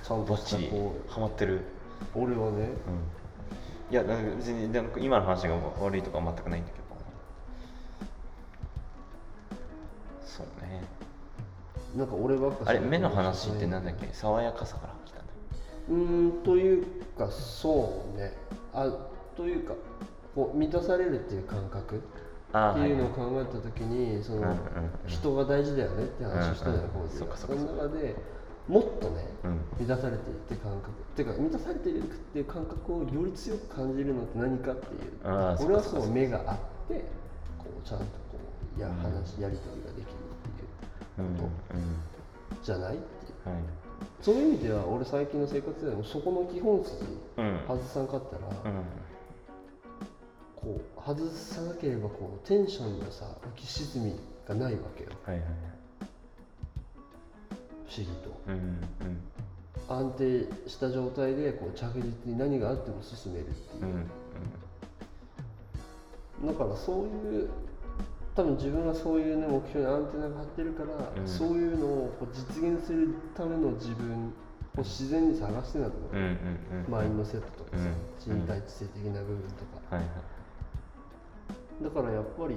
[0.05, 1.57] ちゃんとバッチリしたこハマってる。
[1.57, 1.63] う
[2.15, 2.69] 俺はねうん。
[3.91, 6.83] いやなんか別になんか今の話が悪いとかは全くないんだけど。
[10.25, 10.83] そうね。
[11.95, 14.09] なんか俺ばっかあれ目の話ってなんだっけ？
[14.13, 14.92] 爽やかさから
[15.89, 16.85] うーんという
[17.17, 18.33] かそうね。
[18.73, 18.91] あ
[19.35, 19.73] というか
[20.35, 24.59] こう満たされるっていう感覚っていうのを考えた時にその、うんうんうん。
[25.07, 27.09] 人が大事だよねって話をしたじゃない、うんうん。
[27.09, 28.15] その中で
[28.67, 29.59] もっとねうん。
[29.79, 30.91] 満たされてるって感覚。
[30.91, 35.01] っていうか満たされてるっていう感覚をより強く感じるのって何かっていう。
[35.23, 36.57] 俺はそう目があっ
[36.87, 37.05] て
[37.59, 38.11] こうちゃんとこ
[38.77, 41.51] うやうん話やり取りができるっていううんうん。
[42.63, 43.49] じゃないっていう。
[43.49, 43.82] はい
[44.23, 46.95] そういう意味では俺最近の生活でもそこの基本筋
[47.37, 47.59] うん。
[47.67, 48.83] 外さんかったら、うん。
[50.55, 55.09] こう外さなければこうテンションのさ浮き沈みがないわけよ。
[55.25, 55.45] はいはい
[57.85, 58.31] 不思議と。
[58.47, 58.79] うんうん
[59.89, 64.07] 安定した状態でこう着実に何があっても進めるっていう。
[66.41, 66.47] う、ん。
[66.47, 67.49] だからそういう
[68.35, 71.27] 多分自分がそういうね目標にアンテナが張ってるから、うん。
[71.27, 74.33] そういうのをこう実現するための自分
[74.75, 76.91] を自然に探してんだと思う、うんうんうんうん。
[76.91, 77.93] マインドセットとかさ、うん
[78.25, 80.11] 身体知性的な部分とか、はいはい
[81.83, 82.55] だからやっぱり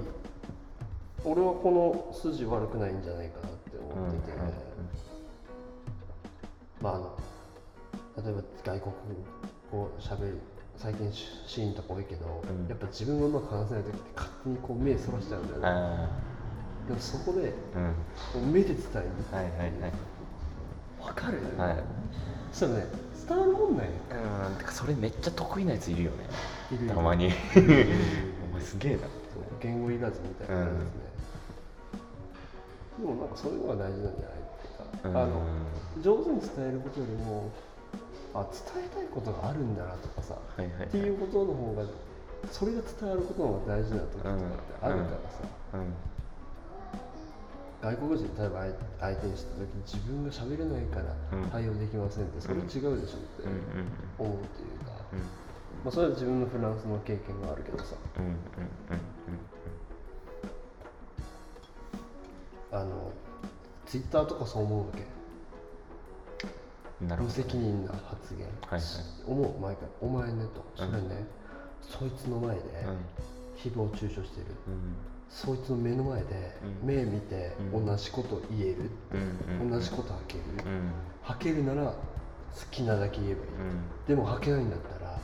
[1.25, 1.71] 俺はこ
[2.13, 4.53] の筋悪くないんじゃないかなって思ってて、うんうんうん。
[6.81, 7.17] まああの
[8.23, 8.93] 例えば外国
[9.71, 10.37] 語しゃべる
[10.77, 12.67] 最近シーンとか多いけど、うん。
[12.69, 15.67] やっぱ自分がうまく話せない時って勝手にこう目そらしちゃうんだよね。
[15.67, 16.09] あ
[16.87, 17.93] でもそこであうん。
[18.33, 19.09] こう目で伝える。
[19.31, 19.91] はいはいはい。
[21.01, 21.83] わかる、はい。
[22.51, 22.87] そしたらね。
[23.27, 23.91] 伝わるもんないよ。
[24.49, 26.17] うんてかそれめっちゃ得意なやついるよね。
[26.87, 27.27] たまに。
[27.27, 27.33] うん。
[28.51, 28.99] お前すげえな。
[28.99, 29.09] そう
[29.61, 30.77] 言語いらずみたいなやつね、
[32.99, 34.11] でもなんかそういうのが大事なんじゃない？
[34.11, 34.13] っ
[34.61, 34.69] てい
[35.01, 35.17] うか、うん。
[35.17, 35.41] あの
[36.01, 37.51] 上手に伝えることよりも
[38.33, 40.87] あ伝えたいことがあるんだなとかさ、はいはいはい。
[40.87, 41.83] っていうことの方が
[42.51, 44.43] それが伝わることの方が大事な時とかって
[44.81, 45.93] あるからさ、うん。
[47.79, 51.49] 外国人例えば相相手にした時に自分が喋れないからうん。
[51.49, 55.19] 対応できませんってそれ違うでしょってうんうん思うっていうか、うん。
[55.85, 57.95] まあ、それは自分のフランスの経験があるけどさ。
[58.17, 58.37] うんうん。
[62.69, 63.11] あの
[63.85, 65.16] ツイッターとかそう思うわけ
[66.99, 68.47] 無責任な発言、
[69.27, 71.27] 思う毎回「お前ね」と「それね、
[71.81, 72.61] そいつの前で
[73.55, 74.95] 誹謗中傷してる、うん。
[75.29, 76.87] そいつの目の前でうん。
[76.87, 77.85] 目見てうん。
[77.85, 78.89] 同じこと言える、
[79.69, 80.91] 同じこと吐ける、うん。
[81.21, 81.95] 吐けるなら好
[82.71, 84.07] きなだけ言えばいい、うん。
[84.07, 85.19] でも吐けないんだったら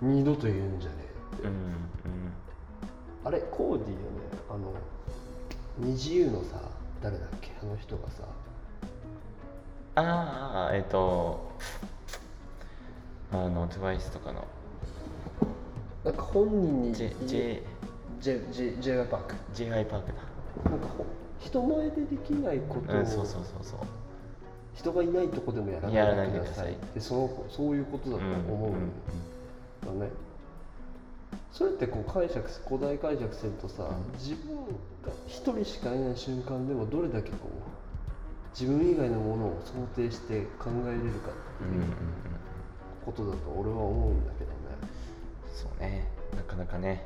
[0.00, 0.96] 二度と言うんじゃね
[1.32, 1.36] え。
[1.36, 1.52] って、うん。
[3.24, 3.98] あれコーディよね。
[4.48, 4.72] あの
[5.76, 6.62] 二自由のさ
[7.02, 7.52] 誰だっけ？
[7.62, 8.22] あの人がさ
[10.00, 11.50] ああえっ、と
[13.32, 14.46] あの TWICE とかの。
[16.04, 17.62] なんか本人に J J
[18.20, 19.34] J J J パーク。
[19.54, 20.12] JY パーク
[20.64, 20.70] だ。
[20.70, 21.04] なんかほ
[21.40, 23.78] 人前でできないことを、うんそうそうそうそう。
[24.74, 26.76] 人がいないとこでもやらないでください。
[26.94, 30.10] でそのそういうことだと思うんだね、
[31.52, 34.18] それってこう解釈古代解釈するとさ、うん。
[34.18, 37.77] 自分が一人しかいない瞬間でもどれだけこう
[38.58, 41.30] 自分以外のものを想定して考えれるか
[41.60, 41.92] うんうんうんうん。
[43.06, 44.56] ことだと俺は思うんだけどね。
[45.54, 46.08] そうね。
[46.36, 47.04] なかなかね。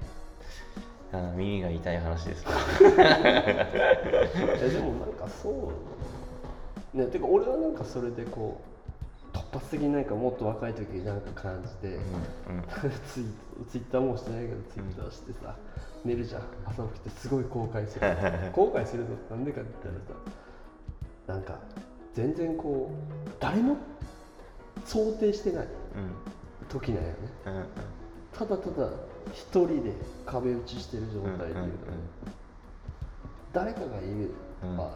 [1.13, 2.45] あー耳が痛い話です
[2.81, 2.81] え
[4.73, 5.71] でもなんかそ
[6.95, 6.97] う。
[6.97, 8.59] ねてか俺はなんかそれでこ
[9.35, 12.63] う突発的になんかもっと若い時になんか感じて、うんうん。
[13.13, 13.25] ツイ
[13.69, 15.55] ツイッターもしてないけどツイッターしてさ、
[16.03, 16.43] 寝るじゃん。
[16.65, 18.07] 朝起きてすごい後悔する。
[18.53, 20.42] 後悔するのなんでかって言ったらさ
[21.27, 21.59] なんか
[22.15, 23.77] 全然こう誰も
[24.85, 25.69] 想定してない
[26.69, 27.17] 時なんよね。
[27.47, 27.67] うんうん。
[28.33, 28.91] ただただ
[29.33, 29.93] 一人で
[30.27, 31.73] 壁打ちしてる状態っていうのは、うんうんうん。
[33.53, 34.31] 誰かがいる。
[34.61, 34.91] とか、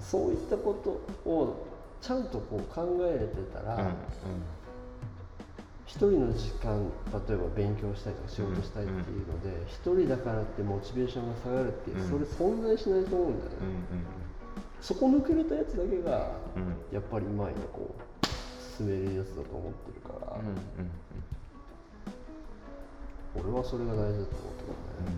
[0.00, 0.74] そういったこ
[1.24, 1.66] とを
[2.00, 3.94] ちゃんとこう考えれてたら、うん
[5.86, 6.90] 一人の時間
[7.28, 13.56] 例えば勉強したいとか仕事したいっていうので一、人だからってモチベーションが下がるってそれ存在しないと思うんだよね、
[13.92, 14.23] うん
[14.84, 16.28] そこ抜けれたやつだけが
[16.92, 18.26] やっぱりうまいのこう
[18.76, 20.36] 進めるやつだと思ってるから、
[23.34, 25.14] 俺はそれが大事だと思ってるね、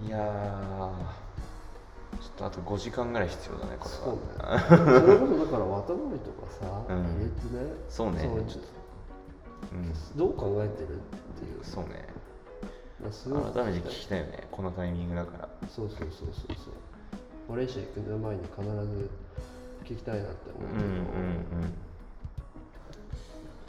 [0.00, 0.06] うん。
[0.06, 1.30] いやー。
[2.20, 4.64] ちょっとあと5時間ぐらい必要だねこれそうはね。
[4.68, 4.76] そ
[5.10, 7.02] れこそだから渡りとかさ、うん。
[7.02, 7.74] 入れてね。
[7.88, 8.68] そうねちょっと
[9.72, 9.92] うん。
[10.16, 10.98] どう考えてるっ
[11.38, 11.64] ていう。
[11.64, 12.09] そうね
[13.00, 15.48] 改めて聞きたいよねこのタイミングだから。
[15.68, 16.74] そうそうそうそうそう。
[17.48, 19.10] マレーシア行く前に必ず
[19.84, 21.74] 聞きたいなって思うけど、うんうんうん。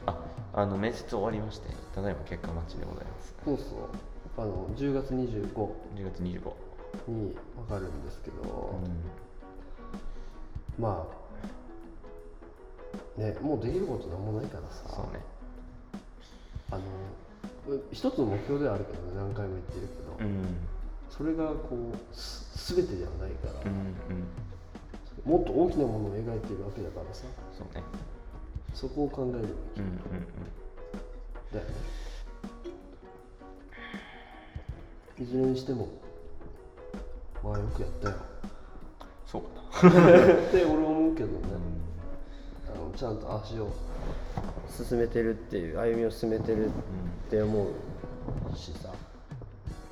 [0.05, 0.17] あ
[0.53, 3.33] あの面接終わりましてただいま結果待ちでございます。
[3.45, 3.67] そうそう。
[4.37, 6.53] あの10月25 10月25
[7.07, 8.79] に分かるんですけど、
[10.77, 10.83] うん。
[10.83, 11.07] ま
[13.17, 14.95] あねもうできることなんもないからさ。
[14.95, 15.21] そうね。
[16.69, 16.83] あのう
[17.91, 20.57] 一つの目標ではあるけどね何回も言ってるけど、うん。
[21.09, 23.77] それがこうす全てではないから、うん
[25.27, 25.31] うん。
[25.31, 27.25] もっと大きなものを描いてるわけだからさ。
[27.57, 27.83] そうね。
[28.73, 29.99] そこを考えるべきうんうん
[31.51, 31.73] だよね、
[35.19, 35.89] いずれにしても
[37.43, 38.15] まあよくやったよ。
[39.25, 39.41] そう
[39.77, 39.91] かな。
[40.47, 41.35] って俺思うけどね、
[42.69, 43.67] うあのちゃんと足を
[44.71, 46.69] 進めてるっていう歩みを進めてるっ
[47.29, 47.67] て思
[48.53, 48.89] うしさ。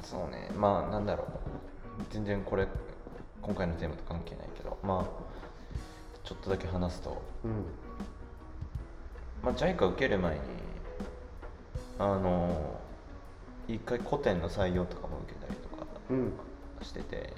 [0.04, 0.50] そうね。
[0.58, 1.28] まあなんだろう。
[2.12, 2.68] 全然これ
[3.42, 4.78] 今回のテーマと関係ないけど。
[4.84, 5.06] まあ
[6.24, 7.52] ちょっとだけ話すと、うん。
[9.44, 10.42] まあ、JICA 受ける前に
[11.98, 12.80] あの
[13.68, 16.34] 一回古典の採用とかも受けたりとかうん。
[16.82, 17.34] してて。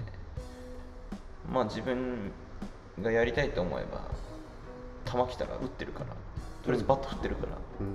[1.51, 2.31] まあ自分
[3.01, 4.01] がやりたいと思えば
[5.05, 6.15] 球来たら打ってるから
[6.63, 7.87] とりあえずバット振ってるから、うん。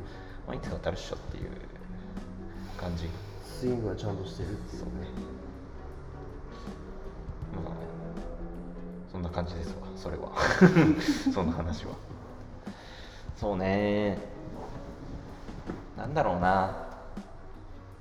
[0.46, 1.50] まあ、いつか当たるっしょっていう
[2.76, 3.08] 感じ。
[3.44, 4.88] スイングはちゃんとしてるっていうね。
[7.64, 7.74] まあ
[9.10, 9.74] そんな感じですわ。
[9.96, 10.32] それは。
[11.32, 11.94] そんな話は。
[13.36, 14.18] そうね。
[15.96, 16.86] なんだろうな。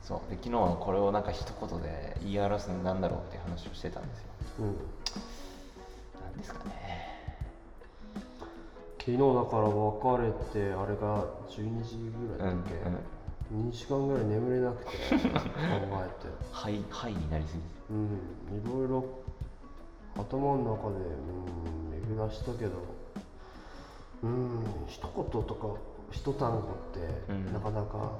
[0.02, 0.30] そう。
[0.30, 4.26] で昨日はこれをなんか一言で言い表すのなんだろうっていう話をしてたんですよ。
[4.60, 4.66] うん。
[4.66, 4.72] な
[6.30, 6.85] んですかね
[9.06, 12.74] 昨日だから別れてあれが12時ぐらいだっけ、
[13.54, 15.30] 2時間ぐらい眠れなくて考えて。
[16.52, 17.68] はいはいになりすぎて。
[17.92, 18.08] うん
[18.58, 19.06] いろいろ
[20.16, 21.12] 頭の中でう
[21.92, 22.72] ん巡らしたけど
[24.24, 25.80] うん一言とか
[26.12, 27.54] 一単語って、うん。
[27.54, 28.12] なかなか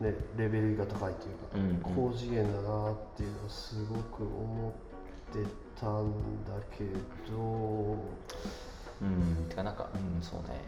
[0.00, 2.10] ねレベルが高いというか、うんうん。
[2.10, 4.72] 高次元だなっていうのはすごく思っ
[5.34, 6.84] てたんだけ
[7.30, 7.96] ど
[9.02, 10.62] うんてかなんかうんそうね。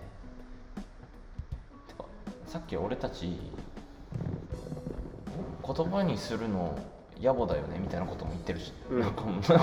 [1.88, 2.04] てか
[2.46, 3.38] さっき俺たち
[5.66, 6.78] 言葉にするの
[7.20, 9.00] 野暮だよねみたいなことも言ってるし、うん。
[9.00, 9.54] なんかなんか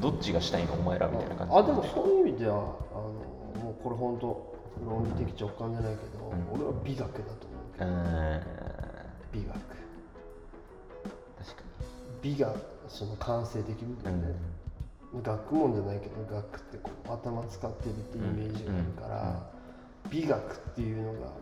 [0.00, 1.54] どどっちがしたいのお前らみたいな感じ。
[1.56, 2.62] あでもそういう意味ではあの
[3.64, 4.54] もうこれ本当
[4.86, 6.52] 論理的直感じゃないけど、うん。
[6.60, 7.58] 俺は美学だと思う
[9.32, 9.54] 美学。
[9.54, 9.60] 確
[11.56, 11.62] か
[12.22, 12.54] 美が
[12.88, 14.34] その完成できるんだによね、
[15.22, 19.50] 学問じゃないけど学ってこう頭使ってるっていうイメージがあるから、
[20.10, 21.32] 美学っていうのが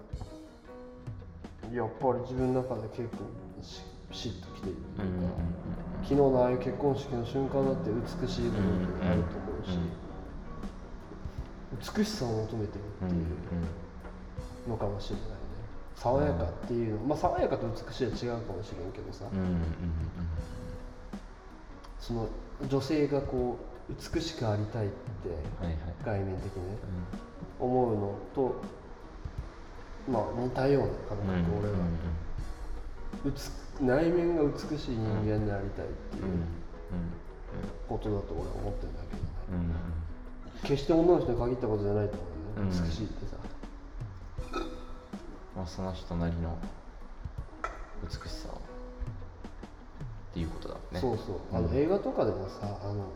[1.73, 3.25] やっぱり自分の中で結構
[3.63, 5.15] しピシッときてるってうんうん。
[5.23, 5.35] いうか、
[6.03, 9.79] 昨日のああいう結婚式の瞬間だって美しい部分があると思うし、
[11.97, 13.35] 美しさを求めてるうんうんってい
[14.67, 15.35] うのかもしれないね。
[15.97, 19.39] 爽やかっていうのまあ爽やかと美しいは違うかもしれんけどさ、うん。
[19.39, 19.47] うん。
[19.47, 19.55] うん
[22.07, 22.29] その
[22.69, 23.57] 女性がこ
[23.89, 25.29] う美しくありたいって
[25.65, 25.77] はいはい。
[26.05, 26.77] 概念的にね
[27.59, 28.61] 思うのと
[30.07, 31.79] まあ似たような感覚、俺は、
[33.81, 36.23] 内面が美しい人間になりたいっていう
[37.89, 39.75] ことだと俺は思ってるんだけどね、
[40.63, 42.19] 決して女の人に限ったことじゃないと
[42.59, 42.87] 思うね、うん。
[42.87, 43.37] 美しいってさ。
[45.57, 46.59] まあその人なりの
[48.03, 48.49] 美しさ
[50.35, 51.01] っていうことだもんね。
[51.01, 51.37] そうそう。
[51.53, 53.07] あの、うん映画とかでもさあの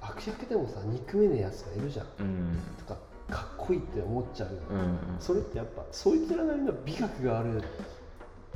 [0.00, 2.06] 悪役でもさ憎めねえやつがいるじゃん。
[2.18, 2.58] うん。
[2.76, 4.98] とかかっこいいって思っちゃうよ、うんうん。
[5.20, 7.64] それってやっぱそいつらなりの美学があるっ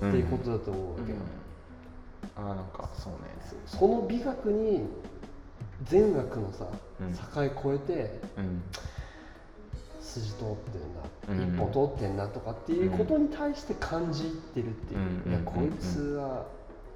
[0.00, 1.18] ていうことだと思うわけよ、
[2.38, 3.18] うん、ああなんかそうね。
[3.70, 4.88] そその美学に
[5.84, 6.66] 善悪のさ、
[7.00, 7.14] うん。
[7.14, 8.62] 境越えてうん。
[10.00, 10.36] 筋通っ
[11.26, 11.54] てんな、うん。
[11.54, 14.24] 一歩通ってんなとかっていうことに対して感じ
[14.54, 15.30] てるっていう、うんうん。
[15.30, 16.46] いやこいつは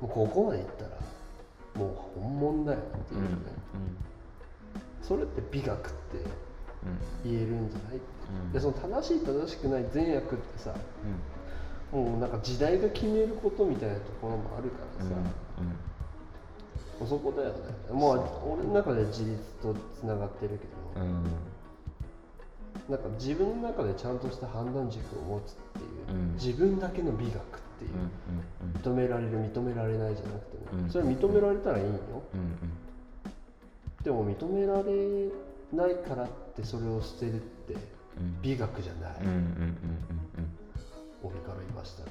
[0.01, 0.91] もうここまでいったら
[1.75, 3.39] もう本物だよっていううね、ん。
[5.03, 5.97] それって美学って
[7.25, 8.01] 言えるんじゃない、
[8.45, 8.53] うん。
[8.53, 10.75] でその正しい正しくない善悪ってさ
[11.93, 12.05] うん。
[12.05, 15.15] もうなんか時代が決めることみたいなところもあるからさ、
[15.61, 15.75] うん
[16.99, 17.57] もうそこだよね。
[17.93, 18.21] もう
[18.55, 20.67] 俺の中で自立とつながってるけ
[20.99, 21.25] ど、うん。
[22.89, 25.79] なんか自分の中でちゃんとした判断軸を持つって
[26.13, 26.33] いう、うん。
[26.35, 27.91] 自分だけの美学っていう。
[27.93, 28.09] うん、うん
[28.83, 30.91] 認められる認められないじゃなくてね、うん。
[30.91, 31.91] それは認められたらいいよ。
[34.03, 35.31] でも認められ
[35.73, 37.77] ないからってそれを捨てるってう
[38.23, 38.41] ん。
[38.43, 39.13] 美学じゃない、
[41.23, 42.11] 俺から言わしたら、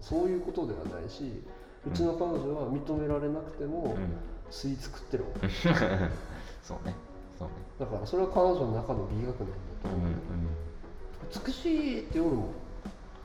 [0.00, 1.42] そういうことではないし
[1.86, 4.16] うちの彼女は認められなくてもうん。
[4.50, 5.32] スイーツ食ってるもん、
[6.64, 6.94] そうね。
[7.38, 7.54] そうね。
[7.78, 10.16] だからそれは彼女の中の美学なんだと思う、うんうん。
[11.44, 12.48] 美しいって夜も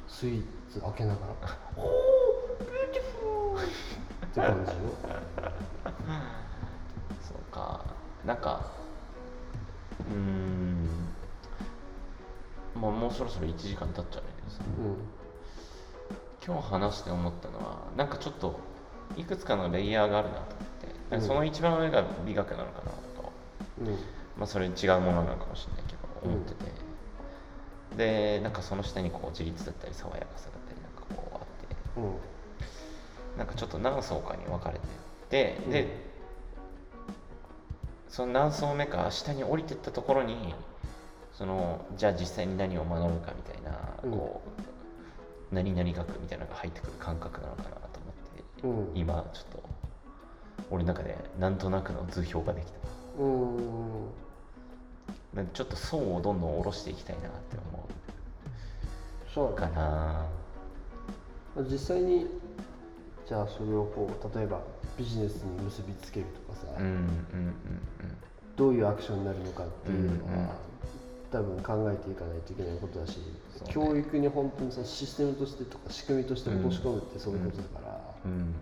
[0.07, 0.47] スイーツ
[0.81, 1.85] 開けながら「おー
[2.59, 4.77] beautiful!」って感じよ。
[7.21, 7.85] そうか。
[8.25, 8.61] なんか
[10.09, 10.87] うーん。
[12.75, 14.63] まあもうそろそろ1時間経っちゃうんだけどさ
[16.45, 18.59] 今日話して思ったのはなんかちょっと
[19.15, 21.21] いくつかのレイヤーがあるなと思って。
[21.21, 23.31] その一番上が美学なのかなと、
[23.81, 23.87] うん。
[23.87, 23.97] うん
[24.35, 26.71] まあそれ違うものなのかもしれないけど思ってて、
[27.95, 30.61] でなんかその下にこう自立だったり爽やかさだっ
[31.97, 33.37] うん。
[33.37, 34.85] なんかちょっと何層かに分かれて
[35.29, 35.87] てで、
[38.09, 40.53] その何層目か下に降りてったところに
[41.33, 43.71] そのじゃあ実際に何を学ぶかみたいな、
[44.03, 44.11] うん。
[44.11, 44.41] こ
[45.51, 47.99] う何々学みたいなのが入ってくる感覚なのかなと
[48.61, 48.97] 思って、うん。
[48.97, 49.63] 今ちょっと
[50.69, 52.77] 俺の中でなんとなくの図表ができた。
[53.19, 54.09] うん。
[55.53, 57.93] ちょっと層をどんどん下ろしていきたいなって思うか
[59.33, 59.75] そうだね。
[59.75, 60.27] な
[61.61, 62.27] 実際に
[63.27, 64.61] じゃあそれをこう例えば
[64.97, 67.55] ビジネスに結びつけるとかさ、うんうんうん
[68.55, 70.49] どういうアクションになるのかっていうのは、うんうん。
[71.31, 73.23] 多分考えていかないといけないことだし、ね。
[73.67, 78.55] 教育に本当にさシステムとしてとか仕組みとして落とし込むってそういうことだから、うん、うん、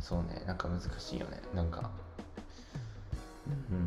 [0.00, 0.42] そうね。
[0.46, 1.40] なんか難しいよね。
[1.54, 1.90] なんか。
[3.70, 3.86] うん。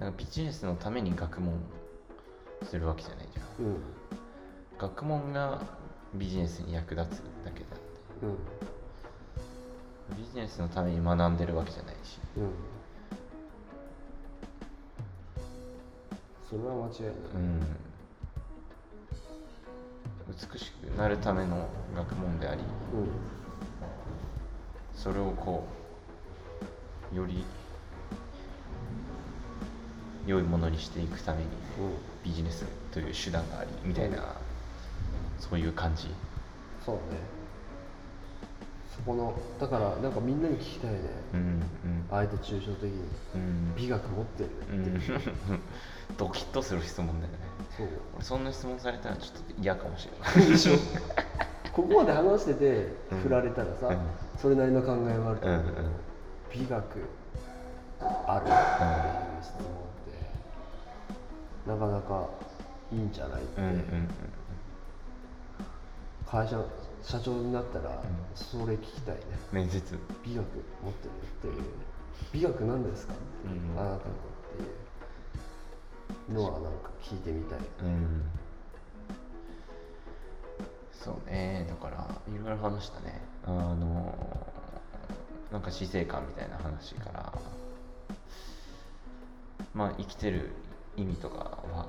[0.00, 1.54] なんかビジネスのために学問
[2.64, 3.66] するわけじゃないじゃん。
[3.66, 3.76] うん。
[4.78, 5.62] 学問が
[6.14, 8.26] ビジネスに役立つだけであって。
[8.26, 10.16] うん。
[10.16, 12.18] ビジネスのために学んでるわけじゃないし。
[12.36, 12.50] うん。
[16.48, 17.60] それは間違いない、うん。
[20.52, 23.08] 美しくなるための学問でありうん。
[24.94, 25.66] それをこ
[27.12, 27.44] うより
[30.26, 31.48] 良いものにしていくために
[32.24, 34.36] ビジネスという手段がありみたいな、
[35.38, 36.08] そういう感じ。
[36.84, 37.00] そうね。
[38.96, 40.98] そこのだからなんかみんなに聞きたいね。
[41.34, 41.62] うん
[42.10, 42.90] あえて抽象的に。
[43.34, 43.40] うん。
[43.40, 45.00] うん美学持ってるうん。
[46.16, 47.38] ドキッとする質問だよね。
[47.76, 47.88] そう。
[48.14, 50.50] 俺そんな質問されたらちょっと嫌かもしれない。
[50.50, 50.72] でしょ
[51.72, 53.18] ここまで話しててうん。
[53.20, 53.98] 振られたらさ、うん。
[54.38, 55.62] それなりの考えはあると思う。
[55.64, 55.92] けど、うんうん。
[56.52, 57.00] 美学
[58.00, 62.28] あるっていう質問ってなかなか
[62.92, 64.08] いいんじゃないって、うんうんうん
[66.26, 66.60] 会社
[67.02, 68.02] 社長になったら
[68.34, 69.22] それ聞きたいね。
[69.52, 69.96] 面接。
[70.24, 70.44] 美学
[70.82, 71.62] 持ってるっていう。
[72.32, 73.14] 美学なんですか、
[73.44, 73.80] うん。
[73.80, 74.00] あなたのっ
[74.56, 74.62] て
[76.32, 77.58] いうのはなんか聞いてみたい。
[77.82, 78.22] うん。
[80.92, 81.64] そうね。
[81.68, 83.22] だからいろいろ話したね。
[83.44, 84.12] あの
[85.52, 87.32] なんか死生観みたいな話から
[89.72, 90.50] まあ生きてる
[90.96, 91.38] 意味とか
[91.72, 91.86] は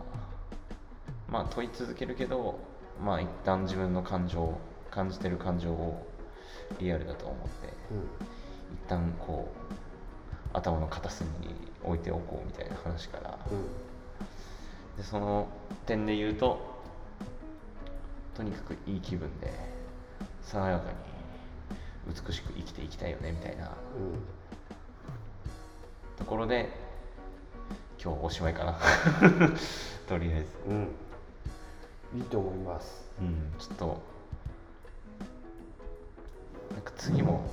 [1.27, 2.59] まあ問い続けるけど
[3.03, 4.57] まあ一旦自分の感情
[4.91, 6.07] 感じてる感情を
[6.79, 7.73] リアルだと思って
[8.85, 9.51] 一旦こ
[10.53, 13.57] う頭の片隅に置いておこうみたいな話からうん。
[13.57, 13.65] うん
[14.97, 15.47] でその
[15.85, 16.59] 点で言うと
[18.35, 19.53] とにかくいい気分で
[20.41, 23.71] 爽やかに美しく生きていきたいよねみたいな
[26.17, 26.69] ところで
[28.03, 28.79] 今日おしまいかな
[30.09, 30.47] とりあえず。
[30.67, 31.06] うんうん
[32.15, 33.05] いいと思います。
[33.21, 34.01] うんちょっと
[36.73, 37.49] なんか次も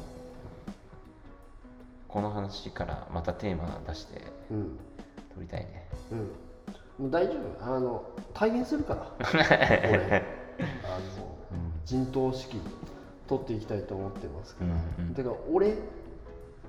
[2.08, 4.78] この話からまたテーマ出してうん
[5.34, 5.88] 撮りたいね。
[6.12, 6.18] うん。
[7.04, 7.64] もう大丈夫。
[7.64, 9.12] あの体現するから。
[9.90, 10.22] 俺。
[10.84, 11.34] あの
[11.84, 12.60] 陣頭指揮
[13.26, 15.14] 取っていきたいと思ってますから、うんうん。
[15.14, 15.74] だから俺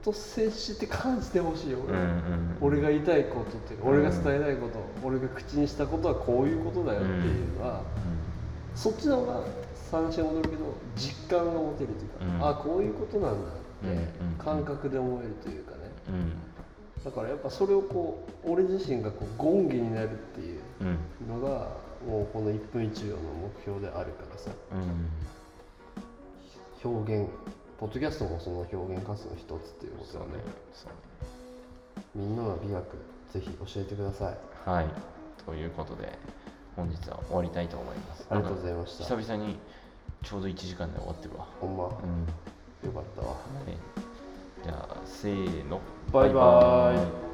[0.06, 7.82] と接して感じてほしいよ、うんうん俺が言いたいことっていう俺が伝えたいこと俺が口にしたことはこういうことだよっていうのは、
[8.76, 9.43] そっちの方が
[9.91, 12.49] 話が戻るけど実感が持てるというか、うん。
[12.49, 15.78] あこういうことなんだって感覚で思えるというかね。
[17.03, 20.97] だからやっぱそれをこう俺自身がこう権下になるっていううん。
[21.41, 21.68] のが
[22.08, 23.22] もうこの1分1秒の
[23.58, 24.51] 目標であるからさ。
[24.72, 25.10] うん。
[26.91, 27.30] 表現
[27.78, 30.26] ポッドキャストもその表現活動の一つっていうことだね。
[30.73, 30.95] そうね。
[32.15, 32.86] みんなの美学
[33.34, 34.69] ぜひ教えてください。
[34.69, 34.86] はい。
[35.45, 36.17] ということで
[36.76, 38.28] 本日は終わりたいと思います。
[38.30, 39.03] ありがとうございました。
[39.03, 39.57] 久々に
[40.23, 41.47] ちょうど1時間で終わってるわ。
[41.59, 41.86] ほんま。
[41.86, 42.88] うん。
[42.88, 43.28] よかったわ。
[43.28, 43.36] は
[43.67, 44.63] い。
[44.63, 45.82] じゃあせーの。
[46.13, 47.24] バイバイ